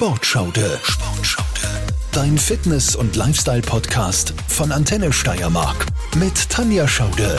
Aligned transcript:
Sportschaude. 0.00 0.80
Sportschaude. 0.82 1.68
Dein 2.10 2.38
Fitness- 2.38 2.96
und 2.96 3.16
Lifestyle-Podcast 3.16 4.32
von 4.48 4.72
Antenne 4.72 5.12
Steiermark 5.12 5.84
mit 6.16 6.48
Tanja 6.48 6.88
Schaude. 6.88 7.36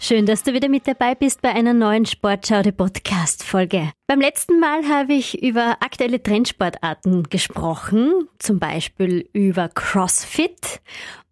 Schön, 0.00 0.26
dass 0.26 0.42
du 0.42 0.54
wieder 0.54 0.68
mit 0.68 0.88
dabei 0.88 1.14
bist 1.14 1.40
bei 1.40 1.50
einer 1.50 1.72
neuen 1.72 2.04
Sportschaude 2.04 2.72
Podcast 2.72 3.44
Folge. 3.44 3.92
Beim 4.08 4.20
letzten 4.20 4.58
Mal 4.58 4.88
habe 4.88 5.12
ich 5.12 5.40
über 5.40 5.76
aktuelle 5.78 6.20
Trendsportarten 6.20 7.30
gesprochen, 7.30 8.26
zum 8.40 8.58
Beispiel 8.58 9.28
über 9.32 9.68
CrossFit. 9.68 10.80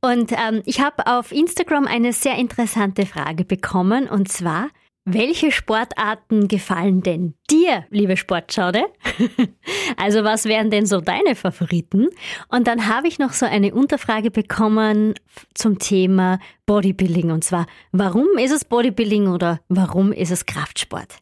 Und 0.00 0.30
ähm, 0.30 0.62
ich 0.64 0.80
habe 0.80 1.08
auf 1.08 1.32
Instagram 1.32 1.88
eine 1.88 2.12
sehr 2.12 2.36
interessante 2.36 3.04
Frage 3.04 3.44
bekommen, 3.44 4.08
und 4.08 4.28
zwar, 4.28 4.68
welche 5.12 5.52
Sportarten 5.52 6.48
gefallen 6.48 7.02
denn 7.02 7.34
dir, 7.50 7.84
liebe 7.90 8.16
Sportschaude? 8.16 8.84
also 9.96 10.24
was 10.24 10.44
wären 10.44 10.70
denn 10.70 10.86
so 10.86 11.00
deine 11.00 11.34
Favoriten? 11.34 12.08
Und 12.48 12.66
dann 12.66 12.86
habe 12.86 13.08
ich 13.08 13.18
noch 13.18 13.32
so 13.32 13.46
eine 13.46 13.74
Unterfrage 13.74 14.30
bekommen 14.30 15.14
zum 15.54 15.78
Thema 15.78 16.38
Bodybuilding. 16.66 17.30
Und 17.30 17.44
zwar, 17.44 17.66
warum 17.92 18.26
ist 18.38 18.52
es 18.52 18.64
Bodybuilding 18.64 19.28
oder 19.28 19.60
warum 19.68 20.12
ist 20.12 20.30
es 20.30 20.46
Kraftsport? 20.46 21.18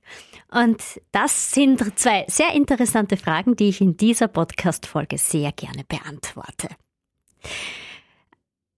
Und 0.50 0.82
das 1.12 1.52
sind 1.52 1.98
zwei 1.98 2.24
sehr 2.28 2.54
interessante 2.54 3.16
Fragen, 3.16 3.56
die 3.56 3.68
ich 3.68 3.80
in 3.80 3.96
dieser 3.96 4.28
Podcast-Folge 4.28 5.18
sehr 5.18 5.52
gerne 5.52 5.84
beantworte. 5.86 6.68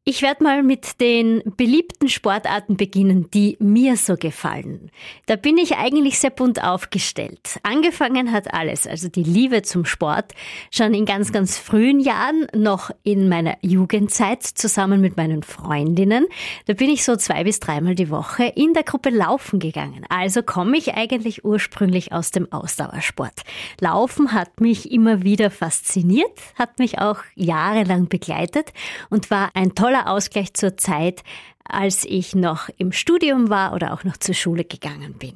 Ich 0.05 0.23
werde 0.23 0.43
mal 0.43 0.63
mit 0.63 0.99
den 1.03 1.43
beliebten 1.59 2.09
Sportarten 2.09 2.79
beginnen, 2.79 3.31
die 3.35 3.59
mir 3.61 3.99
so 3.99 4.17
gefallen. 4.17 4.91
Da 5.27 5.37
bin 5.37 5.59
ich 5.59 5.77
eigentlich 5.77 6.19
sehr 6.19 6.31
bunt 6.31 6.65
aufgestellt. 6.65 7.61
Angefangen 7.65 8.33
hat 8.33 8.55
alles, 8.55 8.87
also 8.87 9.11
die 9.11 9.23
Liebe 9.23 9.61
zum 9.61 9.85
Sport, 9.85 10.33
schon 10.71 10.95
in 10.95 11.05
ganz, 11.05 11.33
ganz 11.33 11.59
frühen 11.59 12.01
Jahren, 12.01 12.47
noch 12.55 12.91
in 13.03 13.29
meiner 13.29 13.59
Jugendzeit 13.61 14.43
zusammen 14.43 15.03
mit 15.03 15.19
meinen 15.19 15.43
Freundinnen. 15.43 16.27
Da 16.65 16.73
bin 16.73 16.89
ich 16.89 17.05
so 17.05 17.17
zwei 17.17 17.45
bis 17.45 17.61
dreimal 17.61 17.95
die 17.95 18.09
Woche 18.09 18.45
in 18.45 18.73
der 18.73 18.85
Gruppe 18.85 19.11
Laufen 19.11 19.59
gegangen. 19.59 20.07
Also 20.09 20.43
komme 20.43 20.79
ich 20.79 20.95
eigentlich 20.95 21.45
ursprünglich 21.45 22.11
aus 22.11 22.31
dem 22.31 22.51
Ausdauersport. 22.51 23.43
Laufen 23.81 24.33
hat 24.33 24.63
mich 24.63 24.91
immer 24.91 25.25
wieder 25.25 25.51
fasziniert, 25.51 26.33
hat 26.55 26.79
mich 26.79 26.99
auch 27.01 27.19
jahrelang 27.35 28.09
begleitet 28.09 28.73
und 29.11 29.31
war 29.31 29.51
ein 29.53 29.75
toller 29.75 29.90
toller 29.91 30.09
Ausgleich 30.09 30.55
zur 30.55 30.77
Zeit, 30.77 31.23
als 31.65 32.05
ich 32.05 32.35
noch 32.35 32.69
im 32.79 32.93
Studium 32.93 33.51
war 33.51 33.75
oder 33.75 33.93
auch 33.93 34.05
noch 34.05 34.17
zur 34.17 34.35
Schule 34.35 34.65
gegangen 34.65 35.15
bin. 35.19 35.35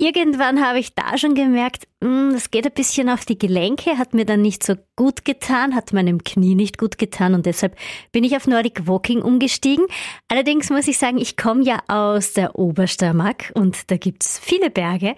Irgendwann 0.00 0.64
habe 0.64 0.78
ich 0.78 0.94
da 0.94 1.18
schon 1.18 1.34
gemerkt, 1.34 1.88
hm, 2.02 2.30
das 2.32 2.52
geht 2.52 2.66
ein 2.66 2.72
bisschen 2.72 3.08
auf 3.08 3.24
die 3.24 3.38
Gelenke, 3.38 3.98
hat 3.98 4.14
mir 4.14 4.24
dann 4.24 4.42
nicht 4.42 4.62
so 4.62 4.74
gut 4.94 5.24
getan, 5.24 5.74
hat 5.74 5.92
meinem 5.92 6.22
Knie 6.22 6.54
nicht 6.54 6.78
gut 6.78 6.98
getan 6.98 7.34
und 7.34 7.46
deshalb 7.46 7.76
bin 8.12 8.22
ich 8.22 8.36
auf 8.36 8.46
Nordic 8.46 8.86
Walking 8.86 9.22
umgestiegen. 9.22 9.86
Allerdings 10.28 10.70
muss 10.70 10.86
ich 10.86 10.98
sagen, 10.98 11.18
ich 11.18 11.36
komme 11.36 11.64
ja 11.64 11.80
aus 11.88 12.32
der 12.32 12.56
Obersteiermark 12.56 13.50
und 13.54 13.90
da 13.90 13.96
gibt 13.96 14.24
es 14.24 14.38
viele 14.38 14.70
Berge 14.70 15.16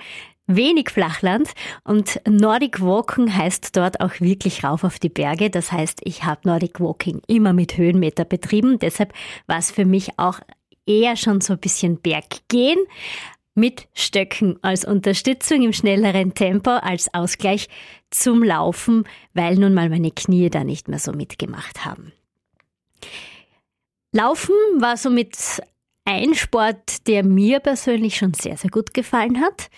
wenig 0.57 0.91
Flachland 0.91 1.51
und 1.85 2.21
Nordic 2.29 2.81
Walking 2.81 3.35
heißt 3.35 3.77
dort 3.77 4.01
auch 4.01 4.21
wirklich 4.21 4.65
rauf 4.65 4.85
auf 4.85 4.99
die 4.99 5.09
Berge. 5.09 5.51
Das 5.51 5.73
heißt, 5.73 6.01
ich 6.05 6.25
habe 6.25 6.41
Nordic 6.45 6.81
Walking 6.81 7.23
immer 7.27 7.53
mit 7.53 7.77
Höhenmeter 7.77 8.25
betrieben. 8.25 8.79
Deshalb 8.79 9.13
war 9.47 9.59
es 9.59 9.71
für 9.71 9.85
mich 9.85 10.19
auch 10.19 10.41
eher 10.87 11.17
schon 11.17 11.41
so 11.41 11.55
ein 11.55 11.59
bisschen 11.59 12.01
Berggehen 12.01 12.79
mit 13.55 13.89
Stöcken 13.95 14.59
als 14.63 14.85
Unterstützung 14.85 15.63
im 15.63 15.73
schnelleren 15.73 16.35
Tempo, 16.35 16.71
als 16.71 17.13
Ausgleich 17.13 17.69
zum 18.11 18.43
Laufen, 18.43 19.05
weil 19.35 19.57
nun 19.57 19.75
mal 19.75 19.89
meine 19.89 20.11
Knie 20.11 20.51
da 20.51 20.65
nicht 20.65 20.89
mehr 20.89 20.99
so 20.99 21.13
mitgemacht 21.13 21.85
haben. 21.85 22.13
Laufen 24.13 24.55
war 24.79 24.97
somit 24.97 25.37
ein 26.05 26.35
Sport, 26.35 27.07
der 27.07 27.23
mir 27.23 27.61
persönlich 27.61 28.17
schon 28.17 28.35
sehr, 28.35 28.57
sehr 28.57 28.71
gut 28.71 28.95
gefallen 28.95 29.41
hat. 29.41 29.71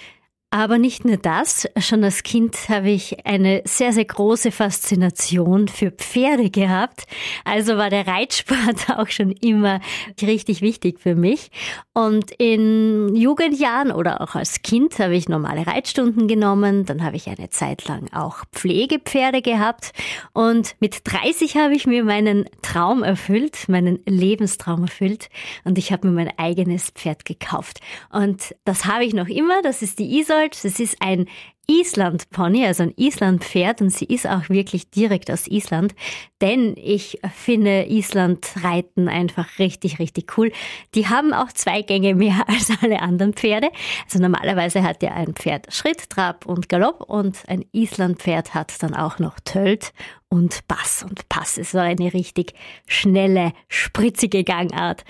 Aber 0.54 0.76
nicht 0.76 1.06
nur 1.06 1.16
das, 1.16 1.66
schon 1.78 2.04
als 2.04 2.24
Kind 2.24 2.68
habe 2.68 2.90
ich 2.90 3.24
eine 3.24 3.62
sehr, 3.64 3.94
sehr 3.94 4.04
große 4.04 4.52
Faszination 4.52 5.66
für 5.66 5.90
Pferde 5.90 6.50
gehabt. 6.50 7.04
Also 7.46 7.78
war 7.78 7.88
der 7.88 8.06
Reitsport 8.06 8.90
auch 8.98 9.08
schon 9.08 9.30
immer 9.30 9.80
richtig 10.20 10.60
wichtig 10.60 11.00
für 11.00 11.14
mich. 11.14 11.50
Und 11.94 12.32
in 12.32 13.16
Jugendjahren 13.16 13.92
oder 13.92 14.20
auch 14.20 14.34
als 14.34 14.60
Kind 14.60 14.98
habe 14.98 15.16
ich 15.16 15.26
normale 15.26 15.66
Reitstunden 15.66 16.28
genommen. 16.28 16.84
Dann 16.84 17.02
habe 17.02 17.16
ich 17.16 17.28
eine 17.28 17.48
Zeit 17.48 17.88
lang 17.88 18.12
auch 18.12 18.44
Pflegepferde 18.52 19.40
gehabt. 19.40 19.92
Und 20.34 20.76
mit 20.80 21.00
30 21.04 21.56
habe 21.56 21.74
ich 21.74 21.86
mir 21.86 22.04
meinen 22.04 22.44
Traum 22.60 23.02
erfüllt, 23.02 23.70
meinen 23.70 24.00
Lebenstraum 24.04 24.82
erfüllt. 24.82 25.30
Und 25.64 25.78
ich 25.78 25.92
habe 25.92 26.08
mir 26.08 26.12
mein 26.12 26.38
eigenes 26.38 26.90
Pferd 26.90 27.24
gekauft. 27.24 27.80
Und 28.12 28.54
das 28.66 28.84
habe 28.84 29.06
ich 29.06 29.14
noch 29.14 29.28
immer. 29.28 29.62
Das 29.62 29.80
ist 29.80 29.98
die 29.98 30.20
Isol 30.20 30.41
Gold. 30.42 30.64
Das 30.64 30.80
ist 30.80 30.96
ein 31.00 31.26
Island-Pony, 31.68 32.66
also 32.66 32.82
ein 32.82 32.92
Island-Pferd 32.96 33.80
und 33.80 33.90
sie 33.90 34.04
ist 34.06 34.26
auch 34.26 34.48
wirklich 34.48 34.90
direkt 34.90 35.30
aus 35.30 35.46
Island, 35.46 35.94
denn 36.40 36.74
ich 36.76 37.20
finde 37.32 37.84
Island-Reiten 37.88 39.08
einfach 39.08 39.60
richtig, 39.60 40.00
richtig 40.00 40.36
cool. 40.36 40.50
Die 40.96 41.08
haben 41.08 41.32
auch 41.32 41.52
zwei 41.52 41.82
Gänge 41.82 42.16
mehr 42.16 42.44
als 42.48 42.72
alle 42.82 43.00
anderen 43.00 43.34
Pferde. 43.34 43.68
Also 44.04 44.18
normalerweise 44.18 44.82
hat 44.82 45.02
ja 45.04 45.12
ein 45.12 45.34
Pferd 45.34 45.72
Schritt, 45.72 46.10
Trab 46.10 46.46
und 46.46 46.68
Galopp 46.68 47.08
und 47.08 47.38
ein 47.46 47.64
Island-Pferd 47.70 48.54
hat 48.54 48.82
dann 48.82 48.94
auch 48.94 49.20
noch 49.20 49.38
Tölt 49.38 49.92
und 50.28 50.66
Bass. 50.66 51.04
Und 51.08 51.28
Pass 51.28 51.58
ist 51.58 51.72
so 51.72 51.78
eine 51.78 52.12
richtig 52.12 52.54
schnelle, 52.86 53.52
spritzige 53.68 54.44
Gangart. 54.44 55.04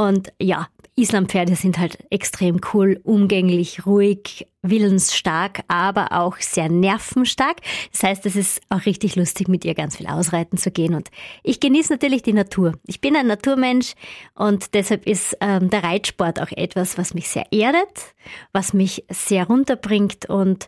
Und 0.00 0.32
ja, 0.40 0.66
Islampferde 0.96 1.56
sind 1.56 1.78
halt 1.78 1.98
extrem 2.08 2.58
cool, 2.72 2.98
umgänglich, 3.04 3.84
ruhig, 3.84 4.46
willensstark, 4.62 5.60
aber 5.68 6.12
auch 6.12 6.38
sehr 6.38 6.70
nervenstark. 6.70 7.58
Das 7.92 8.02
heißt, 8.02 8.24
es 8.24 8.34
ist 8.34 8.62
auch 8.70 8.86
richtig 8.86 9.16
lustig, 9.16 9.48
mit 9.48 9.62
ihr 9.66 9.74
ganz 9.74 9.98
viel 9.98 10.06
ausreiten 10.06 10.56
zu 10.56 10.70
gehen. 10.70 10.94
Und 10.94 11.10
ich 11.42 11.60
genieße 11.60 11.92
natürlich 11.92 12.22
die 12.22 12.32
Natur. 12.32 12.72
Ich 12.86 13.02
bin 13.02 13.14
ein 13.14 13.26
Naturmensch 13.26 13.92
und 14.34 14.72
deshalb 14.72 15.06
ist 15.06 15.36
ähm, 15.42 15.68
der 15.68 15.84
Reitsport 15.84 16.40
auch 16.40 16.50
etwas, 16.52 16.96
was 16.96 17.12
mich 17.12 17.28
sehr 17.28 17.52
erdet, 17.52 18.14
was 18.52 18.72
mich 18.72 19.04
sehr 19.10 19.48
runterbringt 19.48 20.30
und 20.30 20.66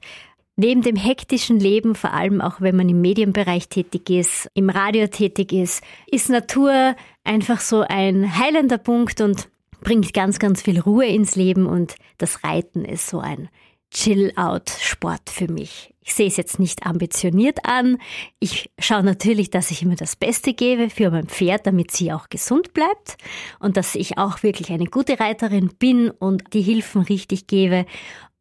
Neben 0.56 0.82
dem 0.82 0.96
hektischen 0.96 1.58
Leben, 1.58 1.94
vor 1.94 2.12
allem 2.12 2.42
auch 2.42 2.60
wenn 2.60 2.76
man 2.76 2.88
im 2.88 3.00
Medienbereich 3.00 3.68
tätig 3.68 4.10
ist, 4.10 4.48
im 4.54 4.68
Radio 4.68 5.06
tätig 5.06 5.52
ist, 5.52 5.82
ist 6.06 6.28
Natur 6.28 6.94
einfach 7.24 7.60
so 7.60 7.84
ein 7.88 8.38
heilender 8.38 8.78
Punkt 8.78 9.22
und 9.22 9.48
bringt 9.80 10.12
ganz, 10.12 10.38
ganz 10.38 10.62
viel 10.62 10.78
Ruhe 10.78 11.06
ins 11.06 11.36
Leben 11.36 11.66
und 11.66 11.96
das 12.18 12.44
Reiten 12.44 12.84
ist 12.84 13.08
so 13.08 13.18
ein 13.20 13.48
Chill-out-Sport 13.92 15.30
für 15.30 15.50
mich. 15.50 15.92
Ich 16.04 16.14
sehe 16.14 16.26
es 16.26 16.36
jetzt 16.36 16.58
nicht 16.58 16.84
ambitioniert 16.84 17.64
an. 17.64 17.98
Ich 18.40 18.70
schaue 18.78 19.04
natürlich, 19.04 19.50
dass 19.50 19.70
ich 19.70 19.82
immer 19.82 19.94
das 19.94 20.16
Beste 20.16 20.52
gebe 20.52 20.90
für 20.90 21.10
mein 21.10 21.28
Pferd, 21.28 21.66
damit 21.66 21.92
sie 21.92 22.12
auch 22.12 22.28
gesund 22.28 22.74
bleibt 22.74 23.16
und 23.60 23.76
dass 23.76 23.94
ich 23.94 24.18
auch 24.18 24.42
wirklich 24.42 24.70
eine 24.72 24.86
gute 24.86 25.20
Reiterin 25.20 25.70
bin 25.78 26.10
und 26.10 26.54
die 26.54 26.62
Hilfen 26.62 27.02
richtig 27.02 27.46
gebe 27.46 27.86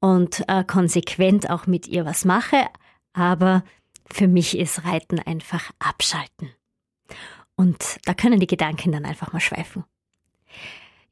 und 0.01 0.43
äh, 0.49 0.65
konsequent 0.65 1.49
auch 1.49 1.67
mit 1.67 1.87
ihr 1.87 2.03
was 2.05 2.25
mache. 2.25 2.65
Aber 3.13 3.63
für 4.11 4.27
mich 4.27 4.57
ist 4.57 4.83
Reiten 4.83 5.19
einfach 5.19 5.71
abschalten. 5.79 6.49
Und 7.55 7.99
da 8.05 8.13
können 8.13 8.39
die 8.39 8.47
Gedanken 8.47 8.91
dann 8.91 9.05
einfach 9.05 9.31
mal 9.31 9.39
schweifen. 9.39 9.85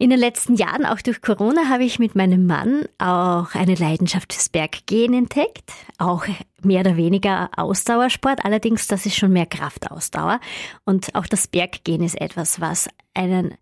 In 0.01 0.09
den 0.09 0.19
letzten 0.19 0.55
Jahren, 0.55 0.85
auch 0.85 1.01
durch 1.01 1.21
Corona, 1.21 1.67
habe 1.67 1.83
ich 1.83 1.99
mit 1.99 2.15
meinem 2.15 2.47
Mann 2.47 2.85
auch 2.99 3.53
eine 3.53 3.75
Leidenschaft 3.75 4.31
fürs 4.31 4.47
Berggehen 4.47 5.13
entdeckt. 5.13 5.73
Auch 5.97 6.25
mehr 6.63 6.79
oder 6.81 6.95
weniger 6.95 7.49
Ausdauersport. 7.57 8.45
Allerdings, 8.45 8.87
das 8.87 9.05
ist 9.05 9.17
schon 9.17 9.33
mehr 9.33 9.45
Kraftausdauer. 9.45 10.39
Und 10.85 11.13
auch 11.15 11.27
das 11.27 11.47
Berggehen 11.47 12.01
ist 12.01 12.19
etwas, 12.19 12.61
was 12.61 12.89
einen 13.13 13.55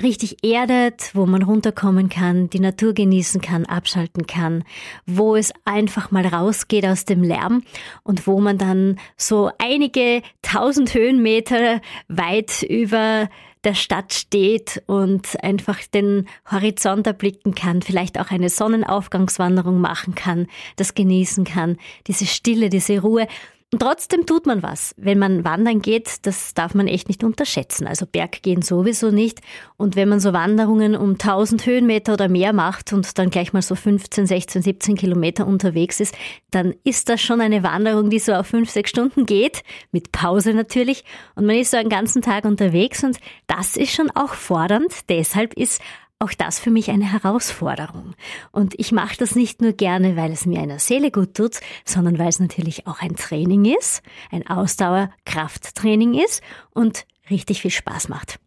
richtig 0.00 0.42
erdet, 0.44 1.10
wo 1.14 1.26
man 1.26 1.42
runterkommen 1.42 2.08
kann, 2.08 2.48
die 2.48 2.60
Natur 2.60 2.94
genießen 2.94 3.40
kann, 3.40 3.66
abschalten 3.66 4.26
kann, 4.26 4.64
wo 5.06 5.36
es 5.36 5.52
einfach 5.64 6.10
mal 6.10 6.26
rausgeht 6.26 6.86
aus 6.86 7.04
dem 7.04 7.22
Lärm 7.22 7.62
und 8.02 8.26
wo 8.26 8.40
man 8.40 8.58
dann 8.58 8.98
so 9.16 9.50
einige 9.58 10.22
tausend 10.40 10.94
Höhenmeter 10.94 11.80
weit 12.08 12.62
über 12.62 13.28
der 13.64 13.74
Stadt 13.74 14.12
steht 14.12 14.82
und 14.86 15.42
einfach 15.42 15.78
den 15.86 16.26
Horizont 16.50 17.06
erblicken 17.06 17.54
kann, 17.54 17.82
vielleicht 17.82 18.18
auch 18.18 18.30
eine 18.30 18.48
Sonnenaufgangswanderung 18.48 19.80
machen 19.80 20.14
kann, 20.14 20.48
das 20.76 20.94
genießen 20.94 21.44
kann, 21.44 21.76
diese 22.06 22.26
Stille, 22.26 22.70
diese 22.70 23.00
Ruhe. 23.00 23.28
Und 23.72 23.78
trotzdem 23.78 24.26
tut 24.26 24.44
man 24.44 24.62
was. 24.62 24.94
Wenn 24.98 25.18
man 25.18 25.44
wandern 25.44 25.80
geht, 25.80 26.26
das 26.26 26.52
darf 26.52 26.74
man 26.74 26.88
echt 26.88 27.08
nicht 27.08 27.24
unterschätzen. 27.24 27.86
Also 27.86 28.04
Berggehen 28.04 28.60
sowieso 28.60 29.10
nicht. 29.10 29.40
Und 29.78 29.96
wenn 29.96 30.10
man 30.10 30.20
so 30.20 30.34
Wanderungen 30.34 30.94
um 30.94 31.12
1000 31.12 31.64
Höhenmeter 31.64 32.12
oder 32.12 32.28
mehr 32.28 32.52
macht 32.52 32.92
und 32.92 33.18
dann 33.18 33.30
gleich 33.30 33.54
mal 33.54 33.62
so 33.62 33.74
15, 33.74 34.26
16, 34.26 34.60
17 34.60 34.96
Kilometer 34.96 35.46
unterwegs 35.46 36.00
ist, 36.00 36.14
dann 36.50 36.74
ist 36.84 37.08
das 37.08 37.22
schon 37.22 37.40
eine 37.40 37.62
Wanderung, 37.62 38.10
die 38.10 38.18
so 38.18 38.34
auf 38.34 38.48
5, 38.48 38.68
6 38.68 38.90
Stunden 38.90 39.24
geht, 39.24 39.62
mit 39.90 40.12
Pause 40.12 40.52
natürlich. 40.52 41.04
Und 41.34 41.46
man 41.46 41.56
ist 41.56 41.70
so 41.70 41.78
einen 41.78 41.88
ganzen 41.88 42.20
Tag 42.20 42.44
unterwegs 42.44 43.02
und 43.02 43.18
das 43.46 43.78
ist 43.78 43.94
schon 43.94 44.10
auch 44.10 44.34
fordernd. 44.34 45.08
Deshalb 45.08 45.54
ist 45.54 45.80
auch 46.22 46.32
das 46.32 46.58
für 46.58 46.70
mich 46.70 46.90
eine 46.90 47.10
Herausforderung. 47.10 48.14
Und 48.52 48.78
ich 48.78 48.92
mache 48.92 49.16
das 49.16 49.34
nicht 49.34 49.60
nur 49.60 49.72
gerne, 49.72 50.16
weil 50.16 50.32
es 50.32 50.46
mir 50.46 50.60
einer 50.60 50.78
Seele 50.78 51.10
gut 51.10 51.34
tut, 51.34 51.60
sondern 51.84 52.18
weil 52.18 52.28
es 52.28 52.38
natürlich 52.38 52.86
auch 52.86 53.00
ein 53.00 53.16
Training 53.16 53.64
ist, 53.64 54.02
ein 54.30 54.46
Ausdauerkrafttraining 54.46 56.14
ist 56.14 56.42
und 56.70 57.06
richtig 57.28 57.62
viel 57.62 57.70
Spaß 57.70 58.08
macht. 58.08 58.38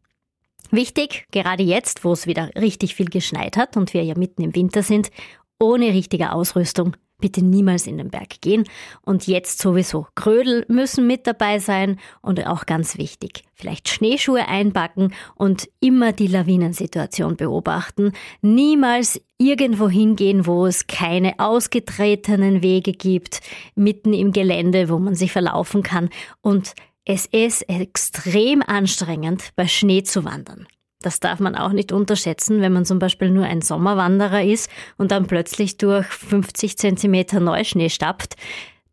Wichtig, 0.72 1.28
gerade 1.32 1.64
jetzt, 1.64 2.04
wo 2.04 2.14
es 2.14 2.28
wieder 2.28 2.50
richtig 2.56 2.96
viel 2.96 3.08
geschneit 3.08 3.58
hat 3.58 3.78
und 3.78 3.94
wir 3.94 4.04
ja 4.04 4.18
mitten 4.18 4.42
im 4.42 4.56
Winter 4.56 4.82
sind, 4.82 5.12
ohne 5.60 5.88
richtige 5.88 6.32
Ausrüstung 6.32 6.96
bitte 7.20 7.44
niemals 7.44 7.88
in 7.88 7.98
den 7.98 8.10
Berg 8.10 8.42
gehen. 8.42 8.66
Und 9.02 9.28
jetzt 9.28 9.60
sowieso. 9.60 10.08
Krödel 10.16 10.66
müssen 10.68 11.08
mit 11.08 11.28
dabei 11.28 11.60
sein 11.60 12.00
und 12.22 12.46
auch 12.46 12.66
ganz 12.66 12.98
wichtig. 12.98 13.44
Vielleicht 13.54 13.88
Schneeschuhe 13.88 14.48
einpacken 14.48 15.14
und 15.36 15.70
immer 15.80 16.12
die 16.12 16.28
Lawinensituation 16.28 17.38
beobachten. 17.38 18.12
Niemals 18.42 19.22
irgendwo 19.38 19.90
hingehen, 19.90 20.46
wo 20.46 20.66
es 20.66 20.88
keine 20.88 21.40
ausgetretenen 21.40 22.62
Wege 22.62 22.92
gibt, 22.92 23.42
mitten 23.76 24.14
im 24.14 24.32
Gelände, 24.32 24.90
wo 24.90 25.00
man 25.00 25.16
sich 25.16 25.32
verlaufen 25.32 25.84
kann. 25.84 26.10
Und 26.42 26.74
es 27.06 27.28
ist 27.28 27.62
extrem 27.70 28.62
anstrengend, 28.62 29.52
bei 29.56 29.68
Schnee 29.68 30.04
zu 30.04 30.26
wandern. 30.26 30.68
Das 31.06 31.20
darf 31.20 31.40
man 31.40 31.56
auch 31.56 31.72
nicht 31.72 31.92
unterschätzen, 31.92 32.62
wenn 32.62 32.74
man 32.74 32.84
zum 32.84 32.98
Beispiel 32.98 33.30
nur 33.30 33.46
ein 33.46 33.62
Sommerwanderer 33.62 34.44
ist 34.44 34.72
und 34.98 35.12
dann 35.12 35.28
plötzlich 35.28 35.78
durch 35.78 36.08
50 36.08 36.80
Zentimeter 36.80 37.40
Neuschnee 37.40 37.90
stapft. 37.90 38.36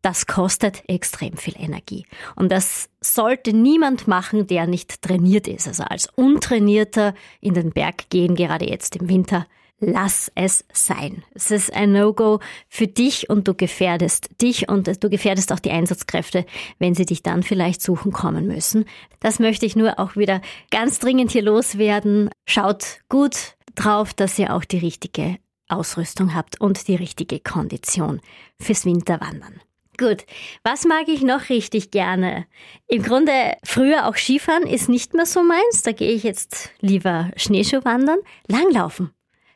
Das 0.03 0.27
kostet 0.27 0.83
extrem 0.91 1.39
viel 1.39 1.55
Energie. 1.59 2.05
Und 2.37 2.53
das 2.53 2.91
sollte 3.01 3.57
niemand 3.57 4.09
machen, 4.09 4.47
der 4.47 4.67
nicht 4.67 5.01
trainiert 5.01 5.49
ist. 5.49 5.67
Also 5.67 5.85
als 5.85 6.07
Untrainierter 6.15 7.15
in 7.41 7.55
den 7.55 7.71
Berg 7.71 8.11
gehen, 8.11 8.35
gerade 8.35 8.69
jetzt 8.69 8.95
im 8.97 9.09
Winter, 9.09 9.47
lass 9.83 10.31
es 10.35 10.65
sein. 10.73 11.25
Es 11.35 11.51
ist 11.51 11.75
ein 11.75 11.93
No-Go 11.93 12.41
für 12.69 12.87
dich 12.87 13.29
und 13.29 13.49
du 13.49 13.55
gefährdest 13.55 14.31
dich 14.41 14.69
und 14.69 15.03
du 15.03 15.11
gefährdest 15.11 15.53
auch 15.53 15.59
die 15.59 15.73
Einsatzkräfte, 15.73 16.47
wenn 16.79 16.95
sie 16.95 17.05
dich 17.05 17.23
dann 17.23 17.43
vielleicht 17.43 17.83
suchen 17.83 18.13
kommen 18.13 18.47
müssen. 18.47 18.85
Das 19.21 19.41
möchte 19.41 19.67
ich 19.67 19.77
nur 19.77 19.99
auch 19.99 20.17
wieder 20.17 20.41
ganz 20.71 21.01
dringend 21.01 21.33
hier 21.33 21.43
loswerden. 21.43 22.31
Schaut 22.47 23.01
gut 23.09 23.57
drauf, 23.75 24.15
dass 24.15 24.39
ihr 24.39 24.55
auch 24.55 24.65
die 24.65 24.79
richtige 24.79 25.39
Ausrüstung 25.69 26.35
habt 26.35 26.61
und 26.61 26.87
die 26.87 26.97
richtige 26.97 27.41
Kondition 27.41 28.21
fürs 28.61 28.85
Winterwandern. 28.85 29.61
Gut, 29.99 30.25
was 30.65 30.85
mag 30.85 31.09
ich 31.09 31.23
noch 31.23 31.49
richtig 31.51 31.91
gerne? 31.91 32.47
Im 32.87 33.03
Grunde 33.03 33.33
früher 33.63 34.09
auch 34.09 34.17
Skifahren 34.17 34.67
ist 34.67 34.89
nicht 34.89 35.13
mehr 35.13 35.27
so 35.27 35.43
meins, 35.43 35.83
da 35.83 35.93
gehe 35.93 36.13
ich 36.13 36.23
jetzt 36.23 36.71
lieber 36.81 37.31
Schneeschuhwandern. 37.37 38.19
Langlaufen 38.49 39.11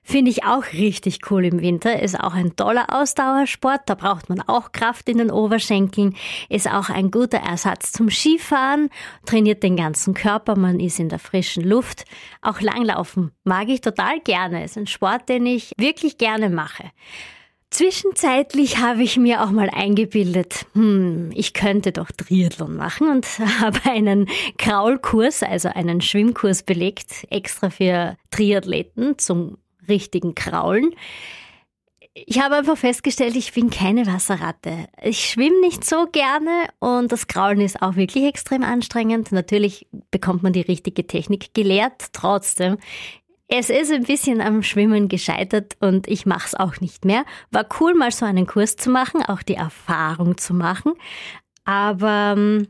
Finde 0.09 0.31
ich 0.31 0.45
auch 0.45 0.63
richtig 0.73 1.33
cool 1.33 1.45
im 1.47 1.61
Winter. 1.61 2.01
Ist 2.01 2.19
auch 2.19 2.33
ein 2.33 2.55
toller 2.55 2.87
Ausdauersport. 2.95 3.81
Da 3.87 3.97
braucht 3.97 4.29
man 4.29 4.41
auch 4.41 4.71
Kraft 4.71 5.09
in 5.09 5.19
den 5.19 5.33
Oberschenkeln. 5.33 6.15
Ist 6.49 6.73
auch 6.73 6.91
ein 6.91 7.11
guter 7.11 7.39
Ersatz 7.39 7.91
zum 7.91 8.09
Skifahren. 8.09 8.89
Trainiert 9.27 9.65
den 9.65 9.75
ganzen 9.75 10.15
Körper. 10.15 10.55
Man 10.55 10.79
ist 10.79 11.01
in 11.01 11.09
der 11.09 11.19
frischen 11.19 11.65
Luft. 11.65 12.05
Auch 12.41 12.61
Langlaufen 12.61 13.33
mag 13.43 13.69
ich 13.69 13.81
total 13.81 14.21
gerne. 14.21 14.63
Ist 14.63 14.79
ein 14.79 14.87
Sport, 14.87 15.29
den 15.29 15.45
ich 15.45 15.73
wirklich 15.77 16.19
gerne 16.19 16.51
mache. 16.51 16.85
Zwischenzeitlich 17.71 18.79
habe 18.79 19.03
ich 19.03 19.17
mir 19.17 19.43
auch 19.43 19.51
mal 19.51 19.69
eingebildet, 19.71 20.67
hm, 20.75 21.33
ich 21.35 21.53
könnte 21.53 21.91
doch 21.91 22.13
Triathlon 22.13 22.77
machen 22.77 23.11
und 23.11 23.27
habe 23.61 23.81
einen 23.91 24.29
Kraulkurs, 24.57 25.43
also 25.43 25.69
einen 25.69 26.01
Schwimmkurs 26.01 26.63
belegt, 26.63 27.27
extra 27.29 27.71
für 27.71 28.17
Triathleten 28.31 29.19
zum 29.19 29.59
richtigen 29.89 30.35
Kraulen. 30.35 30.95
Ich 32.15 32.41
habe 32.41 32.57
einfach 32.57 32.79
festgestellt, 32.79 33.37
ich 33.37 33.53
bin 33.53 33.69
keine 33.69 34.07
Wasserratte. 34.07 34.87
Ich 35.03 35.29
schwimme 35.29 35.61
nicht 35.61 35.85
so 35.85 36.07
gerne 36.11 36.69
und 36.79 37.13
das 37.13 37.27
Kraulen 37.27 37.61
ist 37.61 37.83
auch 37.83 37.97
wirklich 37.97 38.25
extrem 38.25 38.63
anstrengend. 38.63 39.33
Natürlich 39.33 39.87
bekommt 40.11 40.43
man 40.43 40.55
die 40.55 40.63
richtige 40.63 41.07
Technik 41.07 41.53
gelehrt, 41.53 42.07
trotzdem. 42.13 42.79
Es 43.49 43.69
ist 43.71 43.93
ein 43.93 44.05
bisschen 44.05 44.41
am 44.41 44.63
Schwimmen 44.63 45.09
gescheitert 45.09 45.77
und 45.81 46.09
ich 46.09 46.25
mache 46.27 46.47
es 46.47 46.55
auch 46.55 46.81
nicht 46.81 47.05
mehr. 47.05 47.25
War 47.51 47.67
cool, 47.81 47.95
mal 47.95 48.11
so 48.11 48.25
einen 48.25 48.47
Kurs 48.47 48.77
zu 48.77 48.91
machen, 48.91 49.23
auch 49.23 49.43
die 49.43 49.55
Erfahrung 49.55 50.39
zu 50.39 50.55
machen. 50.55 50.95
Aber 51.65 52.35
ähm, 52.37 52.69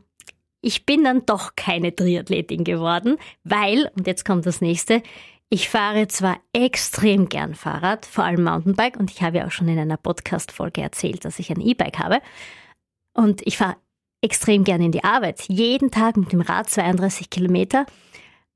ich 0.61 0.85
bin 0.85 1.03
dann 1.03 1.25
doch 1.25 1.55
keine 1.55 1.95
Triathletin 1.95 2.63
geworden, 2.63 3.17
weil, 3.43 3.89
und 3.95 4.07
jetzt 4.07 4.25
kommt 4.25 4.45
das 4.45 4.59
nächste, 4.59 5.01
ich 5.49 5.69
fahre 5.69 6.07
zwar 6.07 6.37
extrem 6.53 7.29
gern 7.29 7.55
Fahrrad, 7.55 8.05
vor 8.05 8.25
allem 8.25 8.43
Mountainbike, 8.43 8.97
und 8.97 9.11
ich 9.11 9.21
habe 9.21 9.37
ja 9.37 9.47
auch 9.47 9.51
schon 9.51 9.69
in 9.69 9.79
einer 9.79 9.97
Podcast-Folge 9.97 10.81
erzählt, 10.81 11.23
dass 11.23 11.39
ich 11.39 11.51
ein 11.51 11.61
E-Bike 11.61 11.99
habe. 11.99 12.19
Und 13.13 13.41
ich 13.45 13.57
fahre 13.57 13.77
extrem 14.21 14.63
gern 14.63 14.81
in 14.81 14.91
die 14.91 15.03
Arbeit, 15.03 15.43
jeden 15.47 15.91
Tag 15.91 16.17
mit 16.17 16.31
dem 16.31 16.41
Rad 16.41 16.69
32 16.69 17.29
Kilometer. 17.29 17.85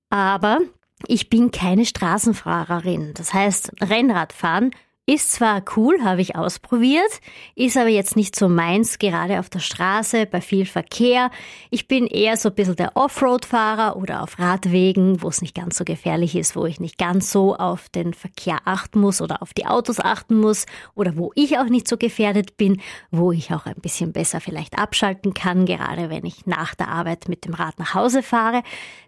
Aber 0.09 0.59
ich 1.07 1.29
bin 1.29 1.51
keine 1.51 1.85
Straßenfahrerin. 1.85 3.13
Das 3.13 3.33
heißt, 3.33 3.71
Rennradfahren 3.81 4.71
ist 5.12 5.34
zwar 5.34 5.62
cool, 5.75 6.02
habe 6.06 6.22
ich 6.22 6.38
ausprobiert, 6.38 7.19
ist 7.56 7.75
aber 7.75 7.90
jetzt 7.90 8.16
nicht 8.16 8.34
so 8.34 8.48
meins, 8.48 8.98
gerade 8.98 9.40
auf 9.40 9.50
der 9.50 9.60
Straße, 9.60 10.25
bei 10.25 10.40
viel 10.40 10.66
Verkehr. 10.66 11.31
Ich 11.69 11.90
bin 11.90 12.08
eher 12.08 12.38
so 12.38 12.48
ein 12.48 12.56
bisschen 12.56 12.78
der 12.78 12.96
Offroad-Fahrer 12.96 13.98
oder 13.98 14.24
auf 14.24 14.40
Radwegen, 14.40 15.22
wo 15.22 15.28
es 15.28 15.42
nicht 15.42 15.54
ganz 15.54 15.78
so 15.78 15.84
gefährlich 15.84 16.38
ist, 16.38 16.56
wo 16.56 16.66
ich 16.66 16.80
nicht 16.80 16.98
ganz 16.98 17.30
so 17.30 17.58
auf 17.58 17.90
den 17.90 18.13
Verkehr 18.13 18.60
achten 18.63 19.02
muss 19.02 19.22
oder 19.22 19.42
auf 19.42 19.54
die 19.54 19.66
Autos 19.66 20.00
achten 20.00 20.38
muss 20.38 20.66
oder 20.96 21.18
wo 21.18 21.34
ich 21.36 21.58
auch 21.58 21.68
nicht 21.68 21.90
so 21.90 21.98
gefährdet 21.98 22.56
bin, 22.56 22.80
wo 23.10 23.34
ich 23.34 23.52
auch 23.52 23.66
ein 23.66 23.81
bisschen 23.81 24.13
besser 24.13 24.40
vielleicht 24.40 24.78
abschalten 24.78 25.34
kann, 25.34 25.66
gerade 25.66 26.10
wenn 26.10 26.25
ich 26.25 26.46
nach 26.46 26.74
der 26.74 26.88
Arbeit 26.88 27.28
mit 27.28 27.44
dem 27.44 27.54
Rad 27.54 27.78
nach 27.80 27.96
Hause 27.96 28.24
fahre. 28.24 28.63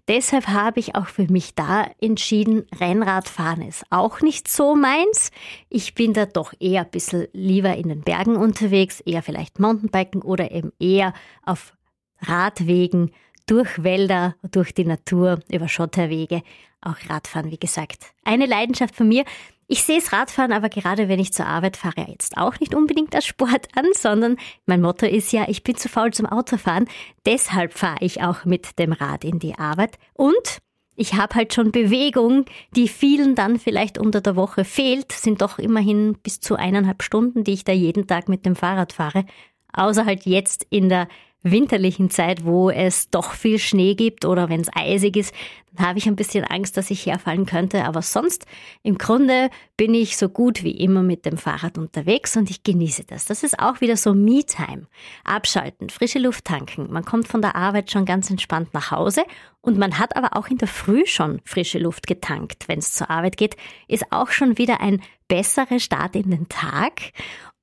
Deshalb 0.10 0.48
habe 0.50 0.82
ich 0.82 0.96
auch 0.96 1.08
für 1.08 1.32
mich 1.32 1.56
da 1.56 1.88
entschieden, 2.02 2.66
Rennradfahren 2.78 3.62
ist 3.62 3.86
auch 3.90 4.20
nicht 4.20 4.50
so 4.50 4.76
meins. 4.76 5.32
Ich 5.70 5.96
bin 5.96 6.14
da 6.14 6.26
doch 6.26 6.54
eher 6.60 6.82
ein 6.82 6.92
bisschen 6.92 7.28
lieber 7.32 7.76
in 7.76 7.88
den 7.88 8.02
Bergen 8.02 8.36
unterwegs, 8.36 9.00
eher 9.00 9.24
vielleicht 9.24 9.60
Mountainbiken 9.60 10.22
oder 10.22 10.52
eben 10.52 10.74
eher 10.78 11.14
auf 11.46 11.74
Radwegen 12.20 13.12
durch 13.46 13.84
Wälder, 13.84 14.36
durch 14.52 14.74
die 14.74 14.86
Natur, 14.86 15.40
über 15.50 15.70
Schotterwege. 15.70 16.44
Auch 16.82 16.98
Radfahren, 17.10 17.50
wie 17.50 17.60
gesagt. 17.60 18.14
Eine 18.26 18.46
Leidenschaft 18.46 18.96
von 18.96 19.08
mir. 19.08 19.24
Ich 19.68 19.84
sehe 19.84 20.00
das 20.00 20.12
Radfahren 20.12 20.52
aber 20.52 20.70
gerade, 20.70 21.08
wenn 21.08 21.20
ich 21.20 21.34
zur 21.34 21.46
Arbeit 21.46 21.78
fahre, 21.78 22.06
jetzt 22.10 22.38
auch 22.38 22.60
nicht 22.60 22.76
unbedingt 22.76 23.16
als 23.16 23.26
Sport 23.26 23.68
an, 23.76 23.86
sondern 23.94 24.38
mein 24.66 24.82
Motto 24.82 25.06
ist 25.06 25.32
ja, 25.32 25.46
ich 25.48 25.64
bin 25.64 25.76
zu 25.76 25.90
faul 25.90 26.12
zum 26.12 26.26
Autofahren. 26.26 26.88
Deshalb 27.26 27.74
fahre 27.74 28.04
ich 28.04 28.22
auch 28.22 28.46
mit 28.46 28.78
dem 28.78 28.92
Rad 28.92 29.24
in 29.24 29.40
die 29.40 29.56
Arbeit. 29.56 29.98
Und 30.14 30.60
ich 30.96 31.16
habe 31.16 31.36
halt 31.36 31.54
schon 31.54 31.72
Bewegung, 31.72 32.46
die 32.76 32.88
vielen 32.88 33.36
dann 33.36 33.58
vielleicht 33.58 33.98
unter 33.98 34.22
der 34.22 34.36
Woche 34.36 34.64
fehlt, 34.64 35.12
sind 35.12 35.42
doch 35.42 35.58
immerhin 35.58 36.18
bis 36.22 36.40
zu 36.40 36.56
eineinhalb 36.56 37.02
Stunden, 37.02 37.44
die 37.44 37.54
ich 37.54 37.64
da 37.64 37.72
jeden 37.72 38.06
Tag 38.06 38.30
mit 38.30 38.46
dem 38.46 38.56
Fahrrad 38.56 38.94
fahre. 38.94 39.26
Außer 39.72 40.06
halt 40.06 40.26
jetzt 40.26 40.68
in 40.70 40.90
der 40.90 41.08
winterlichen 41.44 42.10
Zeit, 42.10 42.46
wo 42.46 42.70
es 42.70 43.10
doch 43.10 43.34
viel 43.34 43.60
Schnee 43.60 43.96
gibt 43.96 44.26
oder 44.26 44.50
wenn 44.50 44.62
es 44.62 44.70
eisig 44.74 45.18
ist, 45.18 45.34
dann 45.76 45.88
habe 45.88 46.00
ich 46.00 46.08
ein 46.08 46.16
bisschen 46.16 46.46
Angst, 46.46 46.78
dass 46.78 46.92
ich 46.92 47.06
herfallen 47.06 47.46
könnte. 47.46 47.86
Aber 47.86 48.02
sonst, 48.02 48.46
im 48.84 48.98
Grunde 48.98 49.50
bin 49.76 49.94
ich 49.94 50.18
so 50.18 50.30
gut 50.30 50.64
wie 50.64 50.72
immer 50.72 51.04
mit 51.04 51.26
dem 51.26 51.38
Fahrrad 51.38 51.78
unterwegs 51.78 52.38
und 52.38 52.50
ich 52.50 52.64
genieße 52.64 53.04
das. 53.06 53.26
Das 53.26 53.44
ist 53.44 53.60
auch 53.60 53.82
wieder 53.82 53.98
so 53.98 54.14
Me-Time. 54.14 54.88
Abschalten, 55.24 55.90
frische 55.90 56.20
Luft 56.20 56.46
tanken. 56.46 56.92
Man 56.92 57.06
kommt 57.06 57.28
von 57.28 57.42
der 57.42 57.56
Arbeit 57.56 57.92
schon 57.92 58.06
ganz 58.06 58.30
entspannt 58.30 58.74
nach 58.74 58.92
Hause 58.92 59.24
und 59.62 59.78
man 59.78 59.98
hat 59.98 60.16
aber 60.16 60.38
auch 60.38 60.48
in 60.48 60.58
der 60.58 60.68
Früh 60.68 61.06
schon 61.06 61.42
frische 61.44 61.80
Luft 61.80 62.08
getankt, 62.08 62.68
wenn 62.68 62.80
es 62.80 62.94
zur 62.94 63.10
Arbeit 63.10 63.38
geht. 63.38 63.58
Ist 63.88 64.12
auch 64.12 64.30
schon 64.30 64.58
wieder 64.58 64.80
ein 64.80 65.02
besserer 65.28 65.80
Start 65.80 66.16
in 66.16 66.30
den 66.30 66.48
Tag. 66.50 67.14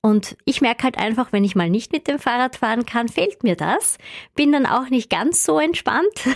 Und 0.02 0.36
ich 0.44 0.60
merke 0.60 0.84
halt 0.84 0.98
einfach, 0.98 1.32
wenn 1.32 1.44
ich 1.44 1.54
mal 1.54 1.68
nicht 1.68 1.92
mit 1.92 2.08
dem 2.08 2.18
Fahrrad 2.18 2.56
fahren 2.56 2.86
kann, 2.86 3.08
fehlt 3.08 3.42
mir 3.42 3.56
das. 3.56 3.98
Bin 4.34 4.52
dann 4.52 4.66
auch 4.66 4.88
nicht 4.88 5.10
ganz 5.10 5.44
so 5.44 5.58
entspannt. 5.58 6.26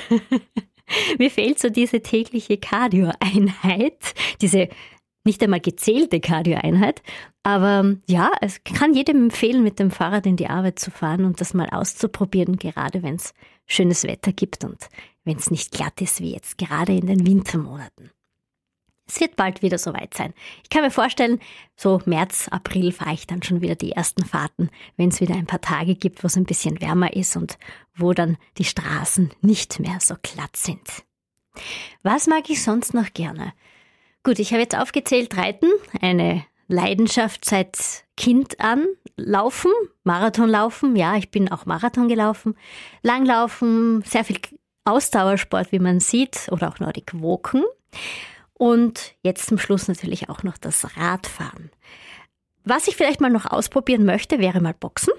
mir 1.19 1.31
fehlt 1.31 1.59
so 1.59 1.71
diese 1.71 2.03
tägliche 2.03 2.59
Cardio-Einheit, 2.59 4.15
diese 4.43 4.69
nicht 5.25 5.43
einmal 5.43 5.61
gezählte 5.61 6.21
Kardioeinheit. 6.21 7.03
Aber 7.43 7.97
ja, 8.07 8.31
es 8.41 8.63
kann 8.65 8.95
jedem 8.95 9.25
empfehlen, 9.25 9.63
mit 9.63 9.79
dem 9.79 9.91
Fahrrad 9.91 10.27
in 10.27 10.37
die 10.37 10.49
Arbeit 10.49 10.79
zu 10.79 10.91
fahren 10.91 11.25
und 11.25 11.41
das 11.41 11.55
mal 11.55 11.69
auszuprobieren, 11.71 12.57
gerade 12.57 13.03
wenn 13.03 13.17
es 13.17 13.33
schönes 13.67 14.05
Wetter 14.05 14.33
gibt 14.33 14.65
und 14.65 14.89
wenn 15.25 15.39
es 15.39 15.51
nicht 15.51 15.73
glatt 15.73 16.01
ist 16.03 16.21
wie 16.21 16.35
jetzt 16.35 16.59
gerade 16.59 16.93
in 16.93 17.07
den 17.07 17.27
Wintermonaten. 17.27 18.11
Es 19.07 19.21
wird 19.21 19.37
bald 19.37 19.63
wieder 19.63 19.79
soweit 19.79 20.15
sein. 20.15 20.33
Ich 20.63 20.71
kann 20.71 20.83
mir 20.83 20.91
vorstellen, 20.91 21.41
so 21.77 22.01
März, 22.07 22.49
April 22.49 22.91
fahre 22.91 23.15
ich 23.15 23.27
dann 23.27 23.43
schon 23.43 23.61
wieder 23.61 23.75
die 23.75 23.93
ersten 23.93 24.25
Fahrten, 24.25 24.71
wenn 24.97 25.11
es 25.11 25.21
wieder 25.21 25.35
ein 25.35 25.47
paar 25.47 25.61
Tage 25.61 25.95
gibt, 25.95 26.23
wo 26.23 26.27
es 26.27 26.37
ein 26.37 26.47
bisschen 26.47 26.81
wärmer 26.81 27.13
ist 27.15 27.37
und 27.37 27.59
wo 27.95 28.13
dann 28.13 28.39
die 28.57 28.65
Straßen 28.65 29.31
nicht 29.43 29.79
mehr 29.79 29.99
so 30.01 30.15
glatt 30.23 30.57
sind. 30.57 31.05
Was 32.03 32.27
mag 32.27 32.49
ich 32.49 32.63
sonst 32.63 32.95
noch 32.95 33.13
gerne? 33.13 33.53
Gut, 34.23 34.39
ich 34.39 34.53
habe 34.53 34.63
jetzt 34.63 34.77
aufgezählt, 34.77 35.37
Reiten, 35.37 35.69
eine 36.01 36.45
Leidenschaft 36.67 37.45
seit 37.45 38.05
Kind 38.17 38.61
an. 38.61 38.87
Laufen, 39.17 39.71
Marathon 40.03 40.49
laufen, 40.49 40.97
ja, 40.97 41.17
ich 41.17 41.31
bin 41.31 41.53
auch 41.53 41.67
Marathon 41.67 42.09
gelaufen. 42.09 42.57
Langlaufen, 43.03 44.03
sehr 44.03 44.25
viel 44.25 44.39
Ausdauersport, 44.85 45.73
wie 45.73 45.79
man 45.79 46.01
sieht, 46.01 46.49
oder 46.51 46.69
auch 46.69 46.81
Nordic 46.81 47.13
Walken. 47.15 47.65
Und 48.55 49.15
jetzt 49.23 49.47
zum 49.47 49.59
Schluss 49.59 49.89
natürlich 49.89 50.29
auch 50.29 50.43
noch 50.43 50.57
das 50.59 50.97
Radfahren. 50.97 51.71
Was 52.65 52.89
ich 52.89 52.97
vielleicht 52.97 53.21
mal 53.21 53.31
noch 53.31 53.47
ausprobieren 53.47 54.05
möchte, 54.05 54.39
wäre 54.39 54.61
mal 54.61 54.75
Boxen. 54.75 55.13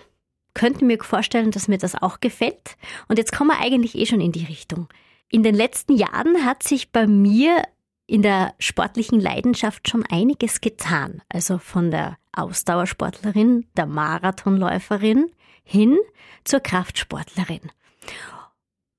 Könnte 0.54 0.86
mir 0.86 0.98
vorstellen, 1.04 1.51
dass 1.51 1.68
mir 1.68 1.77
das 1.77 1.96
auch 2.01 2.22
gefällt. 2.22 2.77
Und 3.08 3.20
jetzt 3.20 3.34
kommen 3.34 3.51
wir 3.51 3.60
eigentlich 3.60 3.96
eh 3.96 4.06
schon 4.06 4.22
in 4.22 4.32
die 4.32 4.46
Richtung. 4.46 4.88
In 5.30 5.44
den 5.44 5.54
letzten 5.54 5.96
Jahren 5.96 6.46
hat 6.46 6.63
sich 6.63 6.92
bei 6.92 7.08
mir 7.08 7.62
in 8.08 8.22
der 8.22 8.54
sportlichen 8.60 9.20
Leidenschaft 9.20 9.89
schon 9.89 10.06
einiges 10.06 10.62
getan. 10.62 11.22
Also 11.30 11.58
von 11.58 11.92
der 11.92 12.18
Ausdauersportlerin, 12.32 13.68
der 13.75 13.86
Marathonläuferin 13.86 15.32
hin 15.63 15.98
zur 16.44 16.60
Kraftsportlerin. 16.60 17.72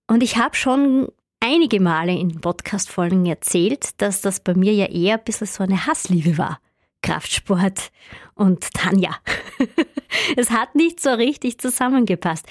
Und 0.09 0.23
ich 0.23 0.37
habe 0.37 0.57
schon 0.57 1.09
einige 1.47 1.79
Male 1.79 2.13
in 2.13 2.41
Podcast-Folgen 2.41 3.25
erzählt, 3.27 4.03
dass 4.03 4.21
das 4.21 4.41
bei 4.41 4.55
mir 4.55 4.73
ja 4.73 4.87
eher 4.87 5.17
ein 5.17 5.25
bisschen 5.25 5.47
so 5.47 5.63
eine 5.63 5.87
Hassliebe 5.87 6.39
war. 6.39 6.59
Kraftsport 7.03 7.93
und 8.35 8.75
Tanja. 8.75 9.15
es 10.37 10.51
hat 10.51 10.75
nicht 10.75 10.99
so 10.99 11.11
richtig 11.11 11.59
zusammengepasst. 11.59 12.47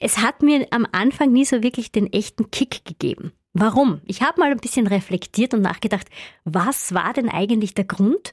Es 0.00 0.18
hat 0.18 0.42
mir 0.42 0.66
am 0.72 0.84
Anfang 0.90 1.30
nie 1.30 1.44
so 1.44 1.62
wirklich 1.62 1.92
den 1.92 2.12
echten 2.12 2.50
Kick 2.50 2.84
gegeben. 2.84 3.30
Warum? 3.52 4.00
Ich 4.04 4.20
habe 4.22 4.40
mal 4.40 4.50
ein 4.50 4.58
bisschen 4.58 4.88
reflektiert 4.88 5.54
und 5.54 5.62
nachgedacht, 5.62 6.08
was 6.42 6.92
war 6.92 7.12
denn 7.12 7.28
eigentlich 7.28 7.74
der 7.74 7.84
Grund, 7.84 8.32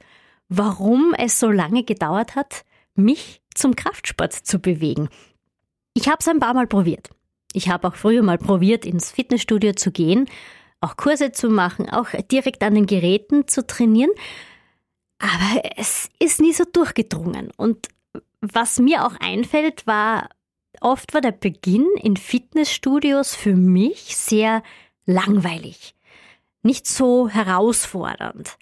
warum 0.50 1.14
es 1.16 1.40
so 1.40 1.52
lange 1.52 1.84
gedauert 1.84 2.36
hat, 2.36 2.66
mich 2.96 3.44
zum 3.54 3.76
Kraftsport 3.76 4.34
zu 4.34 4.58
bewegen. 4.58 5.10
Ich 5.94 6.08
habe 6.08 6.18
es 6.22 6.28
ein 6.28 6.40
paar 6.40 6.56
Mal 6.56 6.66
probiert. 6.66 7.12
Ich 7.54 7.70
habe 7.70 7.88
auch 7.88 7.96
früher 7.96 8.24
mal 8.24 8.38
probiert, 8.38 8.86
ins 8.86 9.12
Fitnessstudio 9.12 9.74
zu 9.74 9.92
gehen, 9.92 10.30
auch 10.82 10.98
Kurse 10.98 11.32
zu 11.32 11.50
machen, 11.50 11.90
auch 11.90 12.10
direkt 12.32 12.64
an 12.64 12.76
den 12.76 12.86
Geräten 12.86 13.48
zu 13.48 13.66
trainieren. 13.66 14.12
Aber 15.20 15.64
es 15.78 16.10
ist 16.20 16.40
nie 16.40 16.54
so 16.54 16.64
durchgedrungen. 16.72 17.52
Und 17.58 17.88
was 18.42 18.80
mir 18.80 19.06
auch 19.06 19.16
einfällt, 19.20 19.88
war, 19.88 20.30
oft 20.82 21.14
war 21.14 21.22
der 21.22 21.32
Beginn 21.32 21.88
in 22.02 22.18
Fitnessstudios 22.18 23.36
für 23.36 23.56
mich 23.56 24.16
sehr 24.16 24.62
langweilig, 25.06 25.96
nicht 26.62 26.86
so 26.86 27.30
herausfordernd 27.30 28.58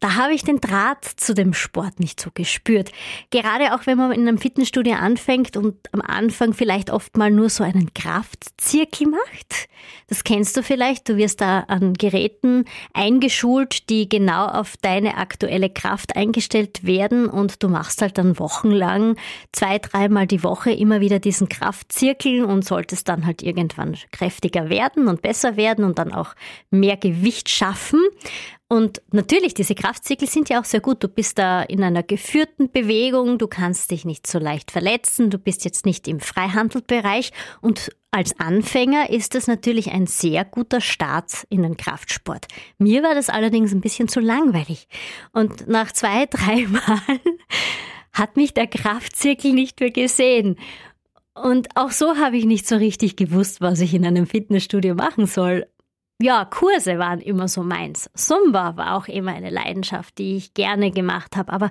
da 0.00 0.16
habe 0.16 0.32
ich 0.32 0.42
den 0.42 0.60
Draht 0.60 1.04
zu 1.04 1.34
dem 1.34 1.52
Sport 1.52 2.00
nicht 2.00 2.20
so 2.20 2.30
gespürt. 2.32 2.90
Gerade 3.30 3.74
auch 3.74 3.86
wenn 3.86 3.98
man 3.98 4.12
in 4.12 4.26
einem 4.26 4.38
Fitnessstudio 4.38 4.94
anfängt 4.94 5.58
und 5.58 5.76
am 5.92 6.00
Anfang 6.00 6.54
vielleicht 6.54 6.90
oft 6.90 7.18
mal 7.18 7.30
nur 7.30 7.50
so 7.50 7.62
einen 7.62 7.92
Kraftzirkel 7.92 9.08
macht. 9.08 9.68
Das 10.08 10.24
kennst 10.24 10.56
du 10.56 10.62
vielleicht. 10.62 11.08
Du 11.08 11.16
wirst 11.16 11.40
da 11.40 11.60
an 11.60 11.94
Geräten 11.94 12.64
eingeschult, 12.94 13.90
die 13.90 14.08
genau 14.08 14.46
auf 14.46 14.76
deine 14.78 15.18
aktuelle 15.18 15.68
Kraft 15.70 16.16
eingestellt 16.16 16.84
werden 16.84 17.26
und 17.26 17.62
du 17.62 17.68
machst 17.68 18.00
halt 18.00 18.16
dann 18.16 18.38
wochenlang 18.38 19.16
zwei, 19.52 19.78
dreimal 19.78 20.26
die 20.26 20.42
Woche 20.42 20.72
immer 20.72 21.00
wieder 21.00 21.18
diesen 21.18 21.48
Kraftzirkel 21.48 22.44
und 22.44 22.64
solltest 22.64 23.08
dann 23.08 23.26
halt 23.26 23.42
irgendwann 23.42 23.96
kräftiger 24.12 24.70
werden 24.70 25.08
und 25.08 25.22
besser 25.22 25.56
werden 25.56 25.84
und 25.84 25.98
dann 25.98 26.12
auch 26.12 26.34
mehr 26.70 26.96
Gewicht 26.96 27.48
schaffen. 27.48 28.00
Und 28.72 29.02
natürlich, 29.10 29.52
diese 29.54 29.74
Kraftzirkel 29.74 30.28
sind 30.28 30.48
ja 30.48 30.60
auch 30.60 30.64
sehr 30.64 30.78
gut. 30.78 31.02
Du 31.02 31.08
bist 31.08 31.40
da 31.40 31.60
in 31.60 31.82
einer 31.82 32.04
geführten 32.04 32.70
Bewegung, 32.70 33.36
du 33.36 33.48
kannst 33.48 33.90
dich 33.90 34.04
nicht 34.04 34.28
so 34.28 34.38
leicht 34.38 34.70
verletzen, 34.70 35.28
du 35.28 35.38
bist 35.38 35.64
jetzt 35.64 35.86
nicht 35.86 36.06
im 36.06 36.20
Freihandelbereich 36.20 37.32
und 37.60 37.90
als 38.12 38.38
Anfänger 38.38 39.10
ist 39.10 39.34
das 39.34 39.48
natürlich 39.48 39.90
ein 39.90 40.06
sehr 40.06 40.44
guter 40.44 40.80
Start 40.80 41.44
in 41.48 41.62
den 41.62 41.76
Kraftsport. 41.76 42.46
Mir 42.78 43.02
war 43.02 43.16
das 43.16 43.28
allerdings 43.28 43.72
ein 43.72 43.80
bisschen 43.80 44.06
zu 44.06 44.20
langweilig. 44.20 44.86
Und 45.32 45.66
nach 45.66 45.90
zwei, 45.90 46.26
drei 46.30 46.68
Mal 46.68 47.20
hat 48.12 48.36
mich 48.36 48.54
der 48.54 48.68
Kraftzirkel 48.68 49.52
nicht 49.52 49.80
mehr 49.80 49.90
gesehen. 49.90 50.56
Und 51.34 51.76
auch 51.76 51.90
so 51.90 52.18
habe 52.18 52.36
ich 52.36 52.44
nicht 52.44 52.68
so 52.68 52.76
richtig 52.76 53.16
gewusst, 53.16 53.60
was 53.60 53.80
ich 53.80 53.94
in 53.94 54.06
einem 54.06 54.28
Fitnessstudio 54.28 54.94
machen 54.94 55.26
soll 55.26 55.66
ja, 56.20 56.44
Kurse 56.44 56.98
waren 56.98 57.20
immer 57.20 57.48
so 57.48 57.62
meins. 57.62 58.10
Zumba 58.14 58.76
war 58.76 58.96
auch 58.96 59.08
immer 59.08 59.32
eine 59.32 59.50
Leidenschaft, 59.50 60.18
die 60.18 60.36
ich 60.36 60.54
gerne 60.54 60.90
gemacht 60.90 61.36
habe, 61.36 61.52
aber 61.52 61.70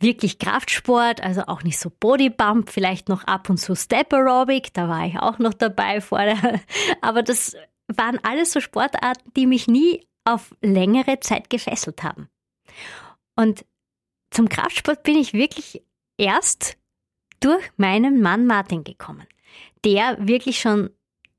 wirklich 0.00 0.38
Kraftsport, 0.38 1.22
also 1.22 1.42
auch 1.46 1.62
nicht 1.62 1.78
so 1.78 1.90
Bodybump, 1.90 2.70
vielleicht 2.70 3.08
noch 3.08 3.24
ab 3.24 3.48
und 3.48 3.58
zu 3.58 3.74
Step 3.74 4.12
Aerobic, 4.12 4.72
da 4.74 4.88
war 4.88 5.06
ich 5.06 5.18
auch 5.18 5.38
noch 5.38 5.54
dabei 5.54 6.00
vorher, 6.00 6.60
aber 7.00 7.22
das 7.22 7.56
waren 7.88 8.18
alles 8.22 8.52
so 8.52 8.60
Sportarten, 8.60 9.32
die 9.36 9.46
mich 9.46 9.66
nie 9.66 10.06
auf 10.24 10.54
längere 10.60 11.20
Zeit 11.20 11.50
gefesselt 11.50 12.02
haben. 12.02 12.28
Und 13.34 13.64
zum 14.30 14.48
Kraftsport 14.48 15.02
bin 15.02 15.16
ich 15.16 15.32
wirklich 15.32 15.82
erst 16.18 16.76
durch 17.40 17.70
meinen 17.78 18.20
Mann 18.20 18.46
Martin 18.46 18.84
gekommen, 18.84 19.26
der 19.84 20.16
wirklich 20.20 20.60
schon 20.60 20.90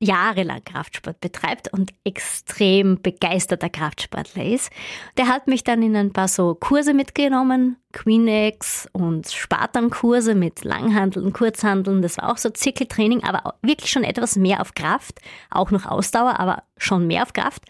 jahrelang 0.01 0.63
Kraftsport 0.65 1.22
betreibt 1.22 1.72
und 1.72 1.93
extrem 2.03 3.01
begeisterter 3.01 3.70
Kraftsportler 3.70 4.43
ist. 4.43 4.72
Der 5.17 5.27
hat 5.27 5.48
mich 5.48 5.63
dann 5.63 5.84
in 5.84 5.96
ein 5.96 6.12
paar 6.12 6.27
so 6.27 6.55
Kurse 6.55 6.93
mitgenommen, 6.93 7.77
Queenex 7.93 8.89
und 8.93 9.29
Spartan-Kurse 9.29 10.34
mit 10.34 10.63
Langhandeln, 10.63 11.34
Kurzhandeln. 11.34 12.01
Das 12.01 12.17
war 12.17 12.31
auch 12.31 12.38
so 12.38 12.50
Zirkeltraining, 12.50 13.24
aber 13.24 13.55
wirklich 13.62 13.91
schon 13.91 14.03
etwas 14.03 14.36
mehr 14.36 14.62
auf 14.62 14.74
Kraft, 14.74 15.20
auch 15.51 15.70
noch 15.70 15.86
Ausdauer, 15.86 16.39
aber 16.39 16.63
schon 16.77 17.05
mehr 17.05 17.22
auf 17.22 17.34
Kraft. 17.34 17.63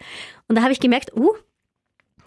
Und 0.48 0.56
da 0.56 0.62
habe 0.62 0.72
ich 0.72 0.80
gemerkt, 0.80 1.14
uh, 1.14 1.32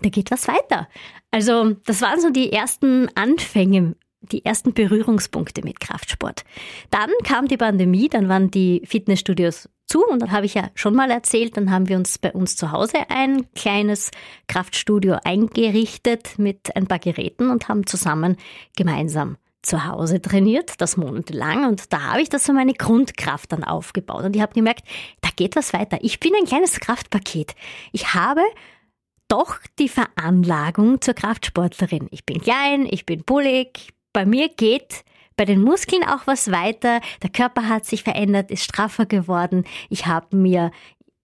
da 0.01 0.09
geht 0.09 0.29
was 0.29 0.47
weiter. 0.47 0.87
Also 1.31 1.71
das 1.85 2.01
waren 2.01 2.21
so 2.21 2.29
die 2.29 2.51
ersten 2.51 3.09
Anfänge 3.15 3.95
die 4.31 4.45
ersten 4.45 4.73
Berührungspunkte 4.73 5.61
mit 5.63 5.79
Kraftsport. 5.79 6.43
Dann 6.89 7.09
kam 7.23 7.47
die 7.47 7.57
Pandemie, 7.57 8.09
dann 8.09 8.29
waren 8.29 8.51
die 8.51 8.81
Fitnessstudios 8.85 9.69
zu 9.87 10.03
und 10.05 10.21
dann 10.21 10.31
habe 10.31 10.45
ich 10.45 10.55
ja 10.55 10.69
schon 10.73 10.95
mal 10.95 11.11
erzählt, 11.11 11.57
dann 11.57 11.71
haben 11.71 11.87
wir 11.87 11.97
uns 11.97 12.17
bei 12.17 12.31
uns 12.31 12.55
zu 12.55 12.71
Hause 12.71 13.09
ein 13.09 13.45
kleines 13.53 14.11
Kraftstudio 14.47 15.17
eingerichtet 15.23 16.39
mit 16.39 16.75
ein 16.75 16.87
paar 16.87 16.99
Geräten 16.99 17.49
und 17.49 17.69
haben 17.69 17.85
zusammen 17.85 18.37
gemeinsam 18.75 19.37
zu 19.61 19.85
Hause 19.85 20.21
trainiert, 20.21 20.79
das 20.79 20.95
monatelang 20.95 21.67
und 21.67 21.91
da 21.91 22.01
habe 22.11 22.21
ich 22.21 22.29
das 22.29 22.45
so 22.45 22.53
meine 22.53 22.73
Grundkraft 22.73 23.51
dann 23.51 23.63
aufgebaut 23.63 24.23
und 24.23 24.35
ich 24.35 24.41
habe 24.41 24.53
gemerkt, 24.53 24.85
da 25.21 25.29
geht 25.35 25.55
was 25.55 25.73
weiter. 25.73 25.97
Ich 26.01 26.19
bin 26.19 26.33
ein 26.35 26.45
kleines 26.45 26.79
Kraftpaket. 26.79 27.55
Ich 27.91 28.13
habe 28.13 28.41
doch 29.27 29.57
die 29.79 29.89
Veranlagung 29.89 31.01
zur 31.01 31.15
Kraftsportlerin. 31.15 32.07
Ich 32.11 32.25
bin 32.25 32.41
klein, 32.41 32.87
ich 32.89 33.05
bin 33.05 33.23
bullig, 33.23 33.89
bei 34.15 34.25
mir 34.25 34.47
geht 34.47 35.03
bei 35.35 35.43
den 35.43 35.61
Muskeln 35.61 36.05
auch 36.05 36.25
was 36.25 36.49
weiter. 36.49 37.01
Der 37.21 37.29
Körper 37.29 37.67
hat 37.67 37.85
sich 37.85 38.03
verändert, 38.03 38.49
ist 38.49 38.63
straffer 38.63 39.05
geworden. 39.05 39.65
Ich 39.89 40.05
habe 40.05 40.37
mir 40.37 40.71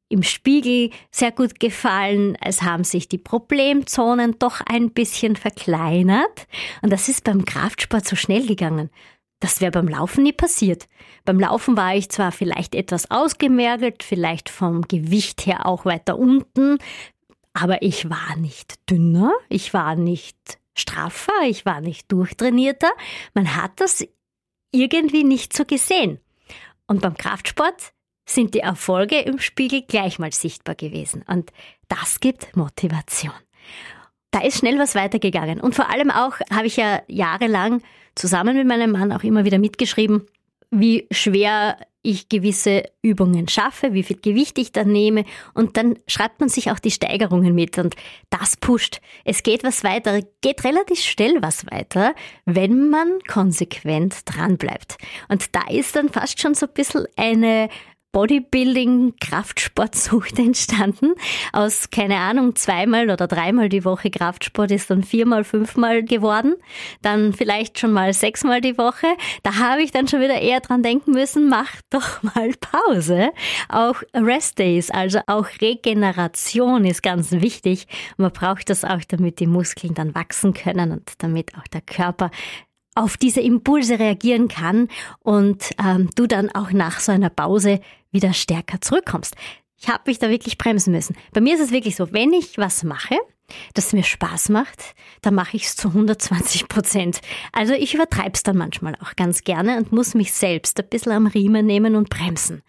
im 0.09 0.23
Spiegel 0.23 0.89
sehr 1.09 1.31
gut 1.31 1.61
gefallen. 1.61 2.37
Es 2.41 2.63
haben 2.63 2.83
sich 2.83 3.07
die 3.07 3.17
Problemzonen 3.17 4.37
doch 4.39 4.59
ein 4.65 4.91
bisschen 4.91 5.37
verkleinert. 5.37 6.47
Und 6.81 6.91
das 6.91 7.07
ist 7.07 7.23
beim 7.23 7.45
Kraftsport 7.45 8.05
so 8.05 8.17
schnell 8.17 8.45
gegangen. 8.45 8.89
Das 9.39 9.61
wäre 9.61 9.71
beim 9.71 9.87
Laufen 9.87 10.23
nie 10.23 10.33
passiert. 10.33 10.89
Beim 11.23 11.39
Laufen 11.39 11.77
war 11.77 11.95
ich 11.95 12.09
zwar 12.09 12.33
vielleicht 12.33 12.75
etwas 12.75 13.09
ausgemergelt, 13.09 14.03
vielleicht 14.03 14.49
vom 14.49 14.81
Gewicht 14.81 15.45
her 15.45 15.65
auch 15.65 15.85
weiter 15.85 16.19
unten, 16.19 16.77
aber 17.53 17.81
ich 17.81 18.09
war 18.09 18.35
nicht 18.37 18.75
dünner, 18.89 19.31
ich 19.49 19.73
war 19.73 19.95
nicht 19.95 20.60
straffer, 20.75 21.33
ich 21.45 21.65
war 21.65 21.81
nicht 21.81 22.11
durchtrainierter. 22.11 22.91
Man 23.33 23.55
hat 23.55 23.79
das 23.79 24.07
irgendwie 24.71 25.23
nicht 25.23 25.53
so 25.53 25.65
gesehen. 25.65 26.19
Und 26.87 27.01
beim 27.01 27.15
Kraftsport 27.15 27.93
sind 28.25 28.53
die 28.53 28.59
Erfolge 28.59 29.19
im 29.19 29.39
Spiegel 29.39 29.81
gleich 29.81 30.19
mal 30.19 30.31
sichtbar 30.31 30.75
gewesen. 30.75 31.23
Und 31.27 31.51
das 31.87 32.19
gibt 32.19 32.55
Motivation. 32.55 33.33
da 34.31 34.41
ist 34.41 34.59
schnell 34.59 34.79
was 34.79 34.95
weitergegangen. 34.95 35.59
Und 35.59 35.75
vor 35.75 35.89
allem 35.89 36.09
auch 36.09 36.39
habe 36.49 36.67
ich 36.67 36.77
ja 36.77 37.01
jahrelang 37.07 37.81
zusammen 38.15 38.55
mit 38.55 38.67
meinem 38.67 38.91
Mann 38.91 39.11
auch 39.11 39.23
immer 39.23 39.45
wieder 39.45 39.59
mitgeschrieben, 39.59 40.25
wie 40.69 41.07
schwer 41.11 41.77
ich 42.03 42.29
gewisse 42.29 42.83
Übungen 43.01 43.47
schaffe, 43.47 43.93
wie 43.93 44.03
viel 44.03 44.17
Gewicht 44.17 44.57
ich 44.57 44.71
dann 44.71 44.91
nehme 44.91 45.23
und 45.53 45.77
dann 45.77 45.99
schreibt 46.07 46.39
man 46.39 46.49
sich 46.49 46.71
auch 46.71 46.79
die 46.79 46.91
Steigerungen 46.91 47.53
mit 47.53 47.77
und 47.77 47.95
das 48.29 48.57
pusht. 48.57 49.01
Es 49.23 49.43
geht 49.43 49.63
was 49.63 49.83
weiter, 49.83 50.21
geht 50.41 50.63
relativ 50.63 50.99
schnell 50.99 51.41
was 51.41 51.65
weiter, 51.67 52.15
wenn 52.45 52.89
man 52.89 53.19
konsequent 53.27 54.21
dran 54.25 54.57
bleibt. 54.57 54.97
Und 55.29 55.55
da 55.55 55.67
ist 55.69 55.95
dann 55.95 56.09
fast 56.09 56.41
schon 56.41 56.55
so 56.55 56.65
ein 56.65 56.73
bisschen 56.73 57.05
eine 57.15 57.69
Bodybuilding, 58.11 59.13
Kraftsportsucht 59.19 60.37
entstanden. 60.39 61.13
Aus, 61.53 61.89
keine 61.89 62.17
Ahnung, 62.17 62.55
zweimal 62.55 63.09
oder 63.09 63.27
dreimal 63.27 63.69
die 63.69 63.85
Woche 63.85 64.09
Kraftsport 64.09 64.71
ist 64.71 64.89
dann 64.89 65.03
viermal, 65.03 65.43
fünfmal 65.43 66.03
geworden. 66.03 66.55
Dann 67.01 67.33
vielleicht 67.33 67.79
schon 67.79 67.93
mal 67.93 68.13
sechsmal 68.13 68.61
die 68.61 68.77
Woche. 68.77 69.07
Da 69.43 69.55
habe 69.57 69.81
ich 69.81 69.91
dann 69.91 70.07
schon 70.07 70.21
wieder 70.21 70.41
eher 70.41 70.59
dran 70.59 70.83
denken 70.83 71.11
müssen, 71.11 71.49
mach 71.49 71.71
doch 71.89 72.21
mal 72.35 72.51
Pause. 72.59 73.31
Auch 73.69 74.01
Rest 74.13 74.59
Days, 74.59 74.91
also 74.91 75.19
auch 75.27 75.47
Regeneration 75.61 76.85
ist 76.85 77.03
ganz 77.03 77.31
wichtig. 77.31 77.87
Man 78.17 78.31
braucht 78.31 78.69
das 78.69 78.83
auch, 78.83 79.01
damit 79.07 79.39
die 79.39 79.47
Muskeln 79.47 79.93
dann 79.93 80.13
wachsen 80.15 80.53
können 80.53 80.91
und 80.91 81.13
damit 81.19 81.55
auch 81.57 81.67
der 81.67 81.81
Körper 81.81 82.31
auf 83.01 83.17
diese 83.17 83.41
Impulse 83.41 83.99
reagieren 83.99 84.47
kann 84.47 84.87
und 85.19 85.71
ähm, 85.83 86.09
du 86.15 86.27
dann 86.27 86.49
auch 86.51 86.71
nach 86.71 86.99
so 86.99 87.11
einer 87.11 87.29
Pause 87.29 87.79
wieder 88.11 88.33
stärker 88.33 88.81
zurückkommst. 88.81 89.35
Ich 89.77 89.89
habe 89.89 90.03
mich 90.05 90.19
da 90.19 90.29
wirklich 90.29 90.57
bremsen 90.57 90.93
müssen. 90.93 91.15
Bei 91.33 91.41
mir 91.41 91.55
ist 91.55 91.61
es 91.61 91.71
wirklich 91.71 91.95
so, 91.95 92.13
wenn 92.13 92.33
ich 92.33 92.57
was 92.57 92.83
mache, 92.83 93.15
das 93.73 93.93
mir 93.93 94.03
Spaß 94.03 94.49
macht, 94.49 94.95
dann 95.21 95.33
mache 95.33 95.57
ich 95.57 95.65
es 95.65 95.75
zu 95.75 95.89
120 95.89 96.67
Prozent. 96.67 97.21
Also 97.51 97.73
ich 97.73 97.93
übertreibe 97.93 98.33
es 98.33 98.43
dann 98.43 98.57
manchmal 98.57 98.95
auch 99.01 99.15
ganz 99.15 99.43
gerne 99.43 99.77
und 99.77 99.91
muss 99.91 100.13
mich 100.13 100.33
selbst 100.33 100.79
ein 100.79 100.87
bisschen 100.87 101.11
am 101.11 101.27
Riemen 101.27 101.65
nehmen 101.65 101.95
und 101.95 102.09
bremsen. 102.09 102.61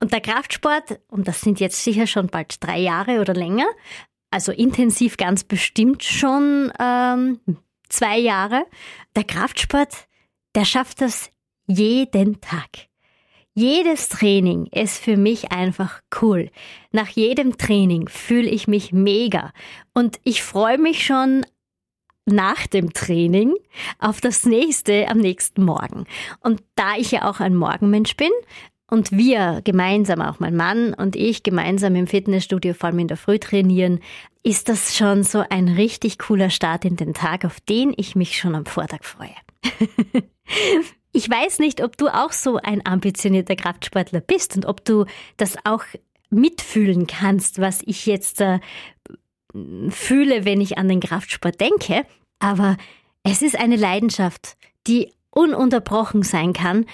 Und 0.00 0.12
der 0.12 0.20
Kraftsport, 0.20 1.00
und 1.08 1.26
das 1.26 1.40
sind 1.40 1.58
jetzt 1.58 1.82
sicher 1.82 2.06
schon 2.06 2.28
bald 2.28 2.62
drei 2.62 2.78
Jahre 2.78 3.20
oder 3.20 3.34
länger, 3.34 3.66
also 4.30 4.52
intensiv 4.52 5.16
ganz 5.16 5.44
bestimmt 5.44 6.02
schon 6.04 6.72
ähm, 6.78 7.40
zwei 7.88 8.18
Jahre, 8.18 8.66
der 9.14 9.24
Kraftsport, 9.24 10.08
der 10.54 10.64
schafft 10.64 11.00
das 11.00 11.30
jeden 11.66 12.40
Tag. 12.40 12.88
Jedes 13.54 14.10
Training 14.10 14.66
ist 14.66 15.02
für 15.02 15.16
mich 15.16 15.50
einfach 15.50 16.02
cool. 16.20 16.50
Nach 16.92 17.08
jedem 17.08 17.56
Training 17.56 18.08
fühle 18.08 18.50
ich 18.50 18.68
mich 18.68 18.92
mega 18.92 19.52
und 19.94 20.20
ich 20.24 20.42
freue 20.42 20.76
mich 20.76 21.06
schon 21.06 21.46
nach 22.26 22.66
dem 22.66 22.92
Training 22.92 23.54
auf 23.98 24.20
das 24.20 24.44
nächste 24.44 25.08
am 25.08 25.18
nächsten 25.18 25.64
Morgen. 25.64 26.06
Und 26.40 26.62
da 26.74 26.96
ich 26.96 27.12
ja 27.12 27.30
auch 27.30 27.40
ein 27.40 27.54
Morgenmensch 27.54 28.16
bin 28.16 28.32
und 28.88 29.12
wir 29.12 29.60
gemeinsam, 29.64 30.20
auch 30.20 30.38
mein 30.38 30.56
Mann 30.56 30.94
und 30.94 31.16
ich 31.16 31.42
gemeinsam 31.42 31.96
im 31.96 32.06
Fitnessstudio, 32.06 32.74
vor 32.74 32.88
allem 32.88 33.00
in 33.00 33.08
der 33.08 33.16
Früh 33.16 33.38
trainieren, 33.38 34.00
ist 34.42 34.68
das 34.68 34.96
schon 34.96 35.24
so 35.24 35.42
ein 35.50 35.68
richtig 35.68 36.18
cooler 36.18 36.50
Start 36.50 36.84
in 36.84 36.96
den 36.96 37.14
Tag, 37.14 37.44
auf 37.44 37.60
den 37.60 37.92
ich 37.96 38.14
mich 38.14 38.38
schon 38.38 38.54
am 38.54 38.66
Vortag 38.66 39.04
freue. 39.04 39.34
Ich 41.16 41.30
weiß 41.30 41.60
nicht, 41.60 41.82
ob 41.82 41.96
du 41.96 42.08
auch 42.08 42.30
so 42.30 42.58
ein 42.58 42.84
ambitionierter 42.84 43.56
Kraftsportler 43.56 44.20
bist 44.20 44.54
und 44.54 44.66
ob 44.66 44.84
du 44.84 45.06
das 45.38 45.56
auch 45.64 45.82
mitfühlen 46.28 47.06
kannst, 47.06 47.58
was 47.58 47.80
ich 47.86 48.04
jetzt 48.04 48.42
äh, 48.42 48.58
fühle, 49.88 50.44
wenn 50.44 50.60
ich 50.60 50.76
an 50.76 50.90
den 50.90 51.00
Kraftsport 51.00 51.58
denke. 51.58 52.04
Aber 52.38 52.76
es 53.22 53.40
ist 53.40 53.58
eine 53.58 53.76
Leidenschaft, 53.76 54.58
die 54.86 55.10
ununterbrochen 55.30 56.22
sein 56.22 56.52
kann. 56.52 56.84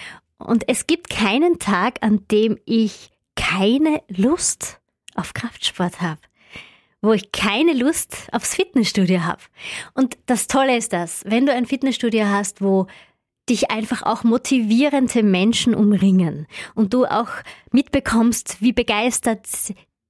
Und 0.44 0.68
es 0.68 0.86
gibt 0.86 1.10
keinen 1.10 1.58
Tag, 1.58 1.98
an 2.00 2.26
dem 2.30 2.58
ich 2.64 3.10
keine 3.36 4.02
Lust 4.08 4.80
auf 5.14 5.34
Kraftsport 5.34 6.00
habe 6.00 6.20
wo 7.02 7.12
ich 7.12 7.32
keine 7.32 7.72
Lust 7.72 8.28
aufs 8.30 8.54
Fitnessstudio 8.54 9.24
habe. 9.24 9.42
Und 9.92 10.16
das 10.26 10.46
Tolle 10.46 10.76
ist 10.76 10.92
das, 10.92 11.24
wenn 11.26 11.46
du 11.46 11.52
ein 11.52 11.66
Fitnessstudio 11.66 12.26
hast, 12.26 12.62
wo 12.62 12.86
dich 13.48 13.72
einfach 13.72 14.04
auch 14.04 14.22
motivierende 14.22 15.24
Menschen 15.24 15.74
umringen 15.74 16.46
und 16.76 16.94
du 16.94 17.04
auch 17.06 17.30
mitbekommst, 17.72 18.58
wie 18.60 18.72
begeistert 18.72 19.46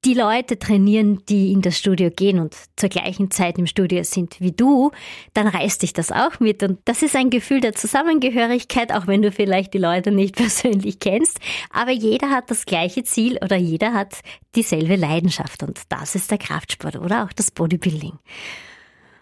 die 0.04 0.14
Leute 0.14 0.58
trainieren, 0.58 1.22
die 1.28 1.52
in 1.52 1.62
das 1.62 1.78
Studio 1.78 2.10
gehen 2.10 2.40
und 2.40 2.56
zur 2.76 2.88
gleichen 2.88 3.30
Zeit 3.30 3.56
im 3.58 3.66
Studio 3.66 4.02
sind 4.02 4.40
wie 4.40 4.50
du, 4.50 4.90
dann 5.32 5.46
reißt 5.46 5.82
dich 5.82 5.92
das 5.92 6.10
auch 6.10 6.40
mit. 6.40 6.62
Und 6.62 6.80
das 6.86 7.02
ist 7.02 7.14
ein 7.14 7.30
Gefühl 7.30 7.60
der 7.60 7.74
Zusammengehörigkeit, 7.74 8.92
auch 8.92 9.06
wenn 9.06 9.22
du 9.22 9.30
vielleicht 9.30 9.74
die 9.74 9.78
Leute 9.78 10.10
nicht 10.10 10.34
persönlich 10.36 10.98
kennst. 10.98 11.38
Aber 11.70 11.92
jeder 11.92 12.30
hat 12.30 12.50
das 12.50 12.66
gleiche 12.66 13.04
Ziel 13.04 13.38
oder 13.42 13.56
jeder 13.56 13.92
hat 13.92 14.20
dieselbe 14.56 14.96
Leidenschaft. 14.96 15.62
Und 15.62 15.80
das 15.88 16.16
ist 16.16 16.30
der 16.30 16.38
Kraftsport 16.38 16.96
oder 16.96 17.24
auch 17.24 17.32
das 17.32 17.52
Bodybuilding. 17.52 18.18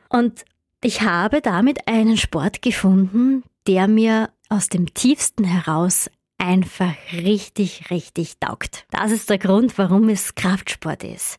Und 0.09 0.45
ich 0.83 1.03
habe 1.03 1.43
damit 1.43 1.87
einen 1.87 2.17
Sport 2.17 2.63
gefunden, 2.63 3.43
der 3.67 3.87
mir 3.87 4.31
aus 4.49 4.69
dem 4.71 4.95
tiefsten 4.95 5.45
heraus 5.45 6.11
einfach 6.41 6.95
richtig, 7.13 7.91
richtig 7.91 8.39
taugt. 8.39 8.87
Das 8.91 9.11
ist 9.11 9.31
der 9.31 9.39
Grund, 9.39 9.79
warum 9.79 10.09
es 10.09 10.35
Kraftsport 10.35 11.05
ist. 11.05 11.39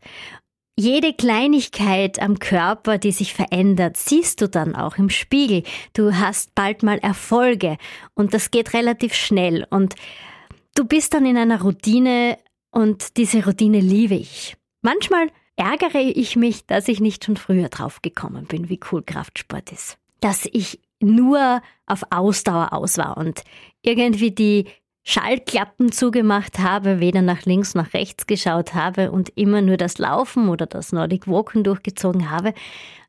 Jede 0.77 1.13
Kleinigkeit 1.13 2.21
am 2.21 2.39
Körper, 2.39 2.97
die 2.97 3.11
sich 3.11 3.33
verändert, 3.33 3.97
siehst 3.97 4.41
du 4.41 4.47
dann 4.47 4.75
auch 4.75 4.97
im 4.97 5.09
Spiegel. 5.09 5.63
Du 5.93 6.15
hast 6.17 6.55
bald 6.55 6.81
mal 6.81 6.97
Erfolge 6.99 7.77
und 8.15 8.33
das 8.33 8.51
geht 8.51 8.73
relativ 8.73 9.13
schnell 9.13 9.67
und 9.69 9.95
du 10.75 10.85
bist 10.85 11.13
dann 11.13 11.25
in 11.25 11.37
einer 11.37 11.61
Routine 11.61 12.37
und 12.71 13.17
diese 13.17 13.45
Routine 13.45 13.79
liebe 13.79 14.15
ich. 14.15 14.55
Manchmal 14.81 15.27
ärgere 15.55 15.99
ich 15.99 16.35
mich, 16.35 16.65
dass 16.65 16.87
ich 16.87 16.99
nicht 16.99 17.25
schon 17.25 17.37
früher 17.37 17.69
drauf 17.69 18.01
gekommen 18.01 18.45
bin, 18.45 18.69
wie 18.69 18.79
cool 18.91 19.03
Kraftsport 19.03 19.71
ist. 19.71 19.97
Dass 20.21 20.47
ich 20.51 20.79
nur 21.01 21.61
auf 21.85 22.03
Ausdauer 22.09 22.73
aus 22.73 22.97
war 22.97 23.17
und 23.17 23.43
irgendwie 23.81 24.31
die 24.31 24.65
Schallklappen 25.03 25.91
zugemacht 25.91 26.59
habe, 26.59 26.99
weder 26.99 27.21
nach 27.21 27.43
links 27.43 27.73
noch 27.73 27.93
rechts 27.93 28.27
geschaut 28.27 28.73
habe 28.73 29.11
und 29.11 29.29
immer 29.35 29.61
nur 29.61 29.77
das 29.77 29.97
Laufen 29.97 30.49
oder 30.49 30.65
das 30.65 30.91
Nordic 30.91 31.27
Walken 31.27 31.63
durchgezogen 31.63 32.29
habe. 32.29 32.53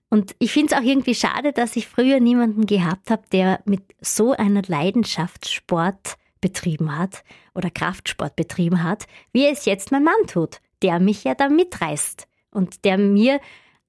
Und 0.09 0.35
ich 0.39 0.53
finde 0.53 0.75
es 0.75 0.81
auch 0.81 0.85
irgendwie 0.85 1.15
schade, 1.15 1.53
dass 1.53 1.77
ich 1.77 1.89
früher 1.89 2.21
niemanden 2.21 2.67
gehabt 2.67 3.11
habe, 3.11 3.23
der 3.33 3.61
mit 3.65 3.83
so 4.01 4.33
einer 4.33 4.63
Leidenschaft 4.67 5.49
Sport 5.51 6.17
betrieben 6.41 6.97
hat 6.99 7.25
oder 7.55 7.71
Kraftsport 7.71 8.37
betrieben 8.37 8.83
hat, 8.83 9.07
wie 9.33 9.47
es 9.47 9.65
jetzt 9.65 9.93
mein 9.93 10.05
Mann 10.05 10.27
tut, 10.27 10.61
der 10.83 10.99
mich 10.99 11.25
ja 11.25 11.35
da 11.35 11.49
mitreißt 11.49 12.27
und 12.51 12.85
der 12.85 12.99
mir 12.99 13.41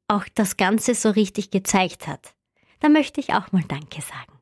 auch 0.07 0.25
das 0.35 0.57
Ganze 0.57 0.93
so 0.93 1.09
richtig 1.09 1.51
gezeigt 1.51 2.07
hat 2.07 2.33
da 2.83 2.89
möchte 2.89 3.21
ich 3.21 3.33
auch 3.33 3.51
mal 3.53 3.63
Danke 3.67 4.01
sagen. 4.01 4.39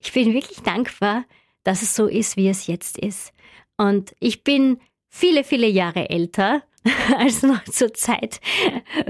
Ich 0.00 0.12
bin 0.12 0.34
wirklich 0.34 0.60
dankbar, 0.60 1.24
dass 1.64 1.82
es 1.82 1.94
so 1.94 2.06
ist, 2.06 2.36
wie 2.36 2.48
es 2.48 2.66
jetzt 2.66 2.98
ist. 2.98 3.32
Und 3.76 4.14
ich 4.20 4.44
bin 4.44 4.78
viele, 5.08 5.44
viele 5.44 5.66
Jahre 5.66 6.10
älter 6.10 6.62
als 7.18 7.42
noch 7.42 7.64
zur 7.64 7.92
Zeit 7.94 8.40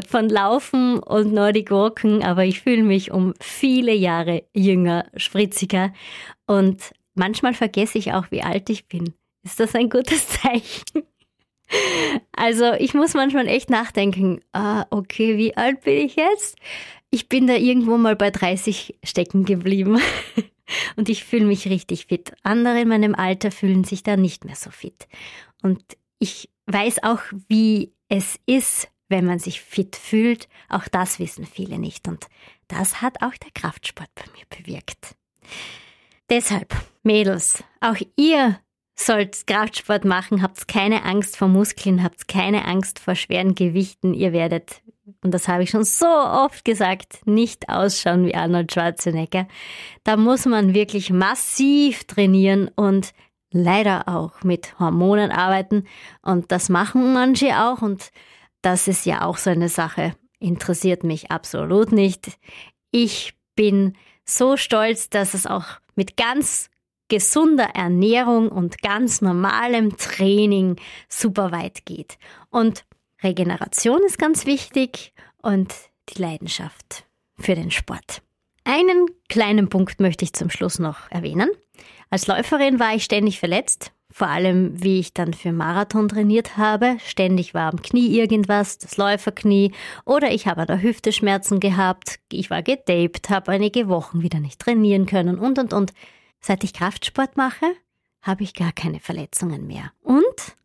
von 0.08 0.28
Laufen 0.28 0.98
und 0.98 1.32
Nordic 1.32 1.70
Walken, 1.70 2.22
aber 2.22 2.44
ich 2.44 2.60
fühle 2.60 2.82
mich 2.82 3.10
um 3.12 3.34
viele 3.40 3.94
Jahre 3.94 4.44
jünger, 4.54 5.06
spritziger 5.16 5.92
und 6.46 6.92
manchmal 7.14 7.54
vergesse 7.54 7.98
ich 7.98 8.12
auch, 8.12 8.30
wie 8.30 8.42
alt 8.42 8.70
ich 8.70 8.88
bin. 8.88 9.14
Ist 9.44 9.60
das 9.60 9.74
ein 9.74 9.88
gutes 9.88 10.28
Zeichen? 10.42 11.04
Also 12.32 12.72
ich 12.72 12.94
muss 12.94 13.14
manchmal 13.14 13.46
echt 13.46 13.70
nachdenken, 13.70 14.40
ah, 14.52 14.86
okay, 14.90 15.36
wie 15.36 15.56
alt 15.56 15.82
bin 15.82 16.06
ich 16.06 16.16
jetzt? 16.16 16.56
Ich 17.10 17.28
bin 17.28 17.46
da 17.46 17.54
irgendwo 17.54 17.96
mal 17.96 18.16
bei 18.16 18.30
30 18.30 18.98
stecken 19.04 19.44
geblieben. 19.44 20.00
Und 20.96 21.08
ich 21.08 21.24
fühle 21.24 21.46
mich 21.46 21.68
richtig 21.68 22.06
fit. 22.06 22.32
Andere 22.42 22.80
in 22.80 22.88
meinem 22.88 23.14
Alter 23.14 23.50
fühlen 23.50 23.84
sich 23.84 24.02
da 24.02 24.16
nicht 24.16 24.44
mehr 24.44 24.56
so 24.56 24.70
fit. 24.70 25.08
Und 25.62 25.82
ich 26.18 26.50
weiß 26.66 27.02
auch, 27.02 27.20
wie 27.48 27.92
es 28.08 28.38
ist, 28.46 28.88
wenn 29.08 29.24
man 29.24 29.38
sich 29.38 29.60
fit 29.60 29.96
fühlt. 29.96 30.48
Auch 30.68 30.88
das 30.88 31.18
wissen 31.18 31.44
viele 31.46 31.78
nicht. 31.78 32.08
Und 32.08 32.26
das 32.68 33.02
hat 33.02 33.22
auch 33.22 33.34
der 33.34 33.50
Kraftsport 33.52 34.10
bei 34.14 34.24
mir 34.36 34.44
bewirkt. 34.48 35.16
Deshalb, 36.28 36.74
Mädels, 37.02 37.64
auch 37.80 37.96
ihr 38.16 38.60
sollt 39.06 39.46
Kraftsport 39.46 40.04
machen, 40.04 40.42
habt 40.42 40.68
keine 40.68 41.04
Angst 41.04 41.36
vor 41.36 41.48
Muskeln, 41.48 42.02
habt 42.02 42.28
keine 42.28 42.64
Angst 42.64 42.98
vor 42.98 43.14
schweren 43.14 43.54
Gewichten. 43.54 44.14
Ihr 44.14 44.32
werdet 44.32 44.82
und 45.22 45.32
das 45.32 45.48
habe 45.48 45.62
ich 45.62 45.70
schon 45.70 45.84
so 45.84 46.06
oft 46.06 46.64
gesagt, 46.64 47.26
nicht 47.26 47.68
ausschauen 47.68 48.24
wie 48.26 48.34
Arnold 48.34 48.72
Schwarzenegger. 48.72 49.46
Da 50.04 50.16
muss 50.16 50.46
man 50.46 50.74
wirklich 50.74 51.10
massiv 51.10 52.04
trainieren 52.04 52.70
und 52.74 53.12
leider 53.50 54.08
auch 54.08 54.42
mit 54.42 54.78
Hormonen 54.78 55.30
arbeiten. 55.30 55.86
Und 56.22 56.52
das 56.52 56.68
machen 56.68 57.12
manche 57.12 57.60
auch. 57.60 57.82
Und 57.82 58.10
das 58.62 58.88
ist 58.88 59.04
ja 59.04 59.24
auch 59.24 59.36
so 59.36 59.50
eine 59.50 59.68
Sache. 59.68 60.14
interessiert 60.38 61.04
mich 61.04 61.30
absolut 61.30 61.92
nicht. 61.92 62.38
Ich 62.90 63.34
bin 63.56 63.94
so 64.24 64.56
stolz, 64.56 65.10
dass 65.10 65.34
es 65.34 65.46
auch 65.46 65.66
mit 65.96 66.16
ganz 66.16 66.70
gesunder 67.10 67.70
Ernährung 67.74 68.48
und 68.48 68.80
ganz 68.80 69.20
normalem 69.20 69.98
Training 69.98 70.76
super 71.10 71.52
weit 71.52 71.84
geht. 71.84 72.16
Und 72.48 72.86
Regeneration 73.22 74.00
ist 74.06 74.18
ganz 74.18 74.46
wichtig 74.46 75.12
und 75.42 75.74
die 76.08 76.22
Leidenschaft 76.22 77.04
für 77.38 77.54
den 77.54 77.70
Sport. 77.70 78.22
Einen 78.64 79.06
kleinen 79.28 79.68
Punkt 79.68 80.00
möchte 80.00 80.24
ich 80.24 80.32
zum 80.32 80.48
Schluss 80.48 80.78
noch 80.78 81.10
erwähnen. 81.10 81.50
Als 82.08 82.26
Läuferin 82.26 82.78
war 82.78 82.94
ich 82.94 83.04
ständig 83.04 83.38
verletzt, 83.38 83.92
vor 84.10 84.28
allem 84.28 84.82
wie 84.82 85.00
ich 85.00 85.14
dann 85.14 85.34
für 85.34 85.52
Marathon 85.52 86.08
trainiert 86.08 86.56
habe. 86.56 86.96
Ständig 87.04 87.54
war 87.54 87.72
am 87.72 87.82
Knie 87.82 88.18
irgendwas, 88.18 88.78
das 88.78 88.96
Läuferknie, 88.96 89.72
oder 90.04 90.30
ich 90.30 90.46
habe 90.46 90.62
an 90.62 90.66
der 90.66 90.82
Hüfte 90.82 91.12
Schmerzen 91.12 91.60
gehabt, 91.60 92.20
ich 92.32 92.50
war 92.50 92.62
getaped, 92.62 93.30
habe 93.30 93.52
einige 93.52 93.88
Wochen 93.88 94.22
wieder 94.22 94.40
nicht 94.40 94.60
trainieren 94.60 95.06
können 95.06 95.38
und 95.38 95.58
und 95.58 95.72
und. 95.72 95.92
Seit 96.40 96.64
ich 96.64 96.72
Kraftsport 96.72 97.36
mache, 97.36 97.66
habe 98.22 98.42
ich 98.42 98.54
gar 98.54 98.72
keine 98.72 99.00
Verletzungen 99.00 99.66
mehr. 99.66 99.92
Und 100.02 100.56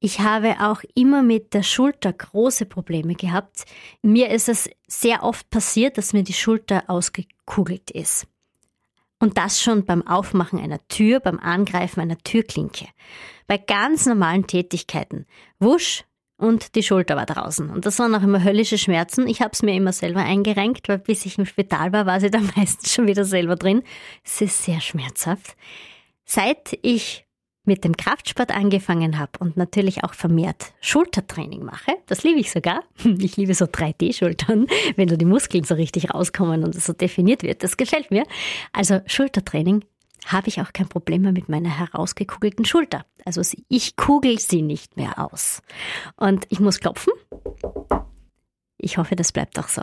ich 0.00 0.20
habe 0.20 0.56
auch 0.60 0.82
immer 0.94 1.22
mit 1.22 1.54
der 1.54 1.62
Schulter 1.62 2.12
große 2.12 2.66
Probleme 2.66 3.14
gehabt. 3.14 3.64
Mir 4.02 4.30
ist 4.30 4.48
es 4.48 4.68
sehr 4.88 5.22
oft 5.22 5.48
passiert, 5.50 5.96
dass 5.96 6.12
mir 6.12 6.24
die 6.24 6.32
Schulter 6.32 6.84
ausgekugelt 6.88 7.90
ist. 7.92 8.26
Und 9.20 9.38
das 9.38 9.62
schon 9.62 9.84
beim 9.84 10.04
Aufmachen 10.04 10.58
einer 10.58 10.84
Tür, 10.88 11.20
beim 11.20 11.38
Angreifen 11.38 12.00
einer 12.00 12.18
Türklinke. 12.18 12.88
Bei 13.46 13.58
ganz 13.58 14.06
normalen 14.06 14.48
Tätigkeiten. 14.48 15.26
Wusch 15.60 16.04
und 16.42 16.74
die 16.74 16.82
Schulter 16.82 17.14
war 17.14 17.24
draußen. 17.24 17.70
Und 17.70 17.86
das 17.86 18.00
waren 18.00 18.14
auch 18.16 18.22
immer 18.22 18.42
höllische 18.42 18.76
Schmerzen. 18.76 19.28
Ich 19.28 19.40
habe 19.40 19.52
es 19.52 19.62
mir 19.62 19.74
immer 19.74 19.92
selber 19.92 20.20
eingerenkt, 20.20 20.88
weil 20.88 20.98
bis 20.98 21.24
ich 21.24 21.38
im 21.38 21.46
Spital 21.46 21.92
war, 21.92 22.04
war 22.04 22.18
sie 22.18 22.30
dann 22.30 22.50
meistens 22.56 22.92
schon 22.92 23.06
wieder 23.06 23.24
selber 23.24 23.54
drin. 23.54 23.82
Es 24.24 24.40
ist 24.40 24.64
sehr 24.64 24.80
schmerzhaft. 24.80 25.56
Seit 26.24 26.76
ich 26.82 27.24
mit 27.64 27.84
dem 27.84 27.96
Kraftsport 27.96 28.50
angefangen 28.50 29.20
habe 29.20 29.38
und 29.38 29.56
natürlich 29.56 30.02
auch 30.02 30.14
vermehrt 30.14 30.72
Schultertraining 30.80 31.64
mache, 31.64 31.92
das 32.06 32.24
liebe 32.24 32.40
ich 32.40 32.50
sogar. 32.50 32.82
Ich 33.20 33.36
liebe 33.36 33.54
so 33.54 33.66
3D-Schultern, 33.66 34.66
wenn 34.96 35.06
da 35.06 35.14
die 35.14 35.24
Muskeln 35.24 35.62
so 35.62 35.74
richtig 35.74 36.12
rauskommen 36.12 36.64
und 36.64 36.74
es 36.74 36.86
so 36.86 36.92
definiert 36.92 37.44
wird. 37.44 37.62
Das 37.62 37.76
gefällt 37.76 38.10
mir. 38.10 38.24
Also 38.72 39.00
Schultertraining 39.06 39.84
habe 40.26 40.48
ich 40.48 40.60
auch 40.60 40.72
kein 40.72 40.88
Problem 40.88 41.22
mehr 41.22 41.32
mit 41.32 41.48
meiner 41.48 41.70
herausgekugelten 41.70 42.64
Schulter. 42.64 43.04
Also 43.24 43.42
ich 43.68 43.96
kugel 43.96 44.38
sie 44.38 44.62
nicht 44.62 44.96
mehr 44.96 45.18
aus. 45.18 45.62
Und 46.16 46.46
ich 46.48 46.60
muss 46.60 46.80
klopfen. 46.80 47.12
Ich 48.78 48.98
hoffe, 48.98 49.16
das 49.16 49.32
bleibt 49.32 49.58
auch 49.58 49.68
so. 49.68 49.82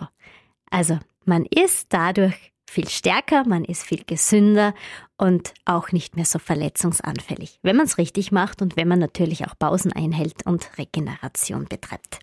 Also 0.69 0.99
man 1.25 1.45
ist 1.45 1.88
dadurch 1.89 2.54
viel 2.69 2.88
stärker, 2.88 3.45
man 3.47 3.65
ist 3.65 3.84
viel 3.84 4.04
gesünder 4.06 4.73
und 5.17 5.54
auch 5.65 5.91
nicht 5.91 6.15
mehr 6.15 6.25
so 6.25 6.39
verletzungsanfällig, 6.39 7.60
wenn 7.63 7.75
man 7.75 7.86
es 7.86 7.97
richtig 7.97 8.32
macht 8.32 8.62
und 8.62 8.78
wenn 8.78 8.88
man 8.88 8.99
natürlich 8.99 9.45
auch 9.47 9.58
Pausen 9.58 9.91
einhält 9.91 10.45
und 10.45 10.78
Regeneration 10.78 11.65
betreibt. 11.65 12.19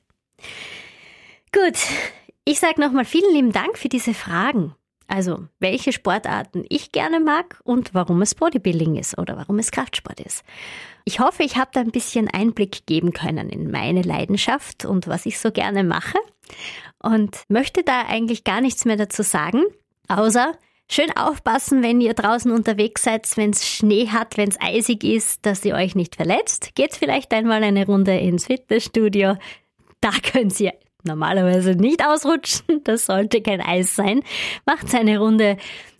Gut, 1.52 1.78
ich 2.44 2.60
sage 2.60 2.80
nochmal 2.80 3.04
vielen 3.04 3.34
lieben 3.34 3.52
Dank 3.52 3.76
für 3.76 3.88
diese 3.88 4.14
Fragen. 4.14 4.74
Also, 5.08 5.46
welche 5.60 5.92
Sportarten 5.92 6.64
ich 6.68 6.90
gerne 6.90 7.20
mag 7.20 7.60
und 7.64 7.94
warum 7.94 8.22
es 8.22 8.34
Bodybuilding 8.34 8.96
ist 8.96 9.18
oder 9.18 9.36
warum 9.36 9.58
es 9.58 9.70
Kraftsport 9.70 10.20
ist. 10.20 10.44
Ich 11.04 11.20
hoffe, 11.20 11.44
ich 11.44 11.56
habe 11.56 11.70
da 11.72 11.80
ein 11.80 11.92
bisschen 11.92 12.28
Einblick 12.28 12.86
geben 12.86 13.12
können 13.12 13.48
in 13.48 13.70
meine 13.70 14.02
Leidenschaft 14.02 14.84
und 14.84 15.06
was 15.06 15.24
ich 15.26 15.38
so 15.38 15.52
gerne 15.52 15.84
mache 15.84 16.18
und 17.00 17.44
möchte 17.48 17.84
da 17.84 18.06
eigentlich 18.08 18.42
gar 18.42 18.60
nichts 18.60 18.84
mehr 18.84 18.96
dazu 18.96 19.22
sagen. 19.22 19.62
Außer 20.08 20.58
schön 20.90 21.16
aufpassen, 21.16 21.82
wenn 21.82 22.00
ihr 22.00 22.14
draußen 22.14 22.50
unterwegs 22.50 23.04
seid, 23.04 23.28
wenn 23.36 23.50
es 23.50 23.66
Schnee 23.66 24.08
hat, 24.08 24.36
wenn 24.36 24.48
es 24.48 24.60
eisig 24.60 25.04
ist, 25.04 25.46
dass 25.46 25.64
ihr 25.64 25.74
euch 25.74 25.94
nicht 25.94 26.16
verletzt. 26.16 26.74
Geht 26.74 26.94
vielleicht 26.94 27.32
einmal 27.32 27.62
eine 27.62 27.86
Runde 27.86 28.18
ins 28.18 28.46
Fitnessstudio. 28.46 29.36
Da 30.00 30.10
könnt 30.32 30.58
ihr 30.60 30.72
normalerweise 31.06 31.70
nicht 31.72 32.04
ausrutschen. 32.04 32.66
Das 32.84 33.06
sollte 33.06 33.42
kein 33.42 33.60
Eis 33.60 33.96
sein. 33.96 34.22
Macht 34.64 34.94
eine 34.94 35.18
Runde 35.18 35.56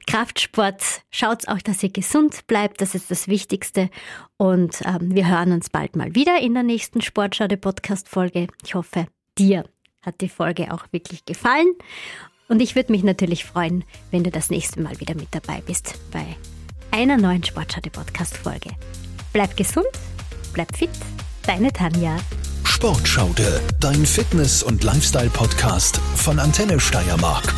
Kraftsport. 0.06 0.82
Schaut 1.10 1.48
auch, 1.48 1.60
dass 1.60 1.82
ihr 1.82 1.90
gesund 1.90 2.46
bleibt. 2.46 2.80
Das 2.80 2.94
ist 2.94 3.10
das 3.10 3.28
Wichtigste. 3.28 3.90
Und 4.36 4.82
ähm, 4.84 5.14
wir 5.14 5.28
hören 5.28 5.52
uns 5.52 5.70
bald 5.70 5.96
mal 5.96 6.14
wieder 6.14 6.40
in 6.40 6.54
der 6.54 6.62
nächsten 6.62 7.00
Sportschau 7.00 7.48
Podcast 7.48 8.08
Folge. 8.08 8.46
Ich 8.64 8.74
hoffe, 8.74 9.06
dir 9.36 9.64
hat 10.02 10.20
die 10.20 10.28
Folge 10.28 10.72
auch 10.72 10.84
wirklich 10.92 11.24
gefallen. 11.24 11.74
Und 12.48 12.62
ich 12.62 12.76
würde 12.76 12.92
mich 12.92 13.02
natürlich 13.02 13.44
freuen, 13.44 13.84
wenn 14.12 14.22
du 14.22 14.30
das 14.30 14.50
nächste 14.50 14.80
Mal 14.80 15.00
wieder 15.00 15.16
mit 15.16 15.28
dabei 15.32 15.60
bist 15.66 15.98
bei 16.12 16.24
einer 16.92 17.16
neuen 17.16 17.42
Sportschau 17.42 17.80
Podcast 17.80 18.36
Folge. 18.36 18.70
Bleib 19.32 19.56
gesund, 19.56 19.86
bleib 20.52 20.74
fit, 20.76 20.90
deine 21.46 21.72
Tanja. 21.72 22.16
Sportschaude, 22.76 23.62
dein 23.80 24.04
Fitness- 24.04 24.62
und 24.62 24.84
Lifestyle-Podcast 24.84 25.98
von 26.14 26.38
Antenne 26.38 26.78
Steiermark. 26.78 27.54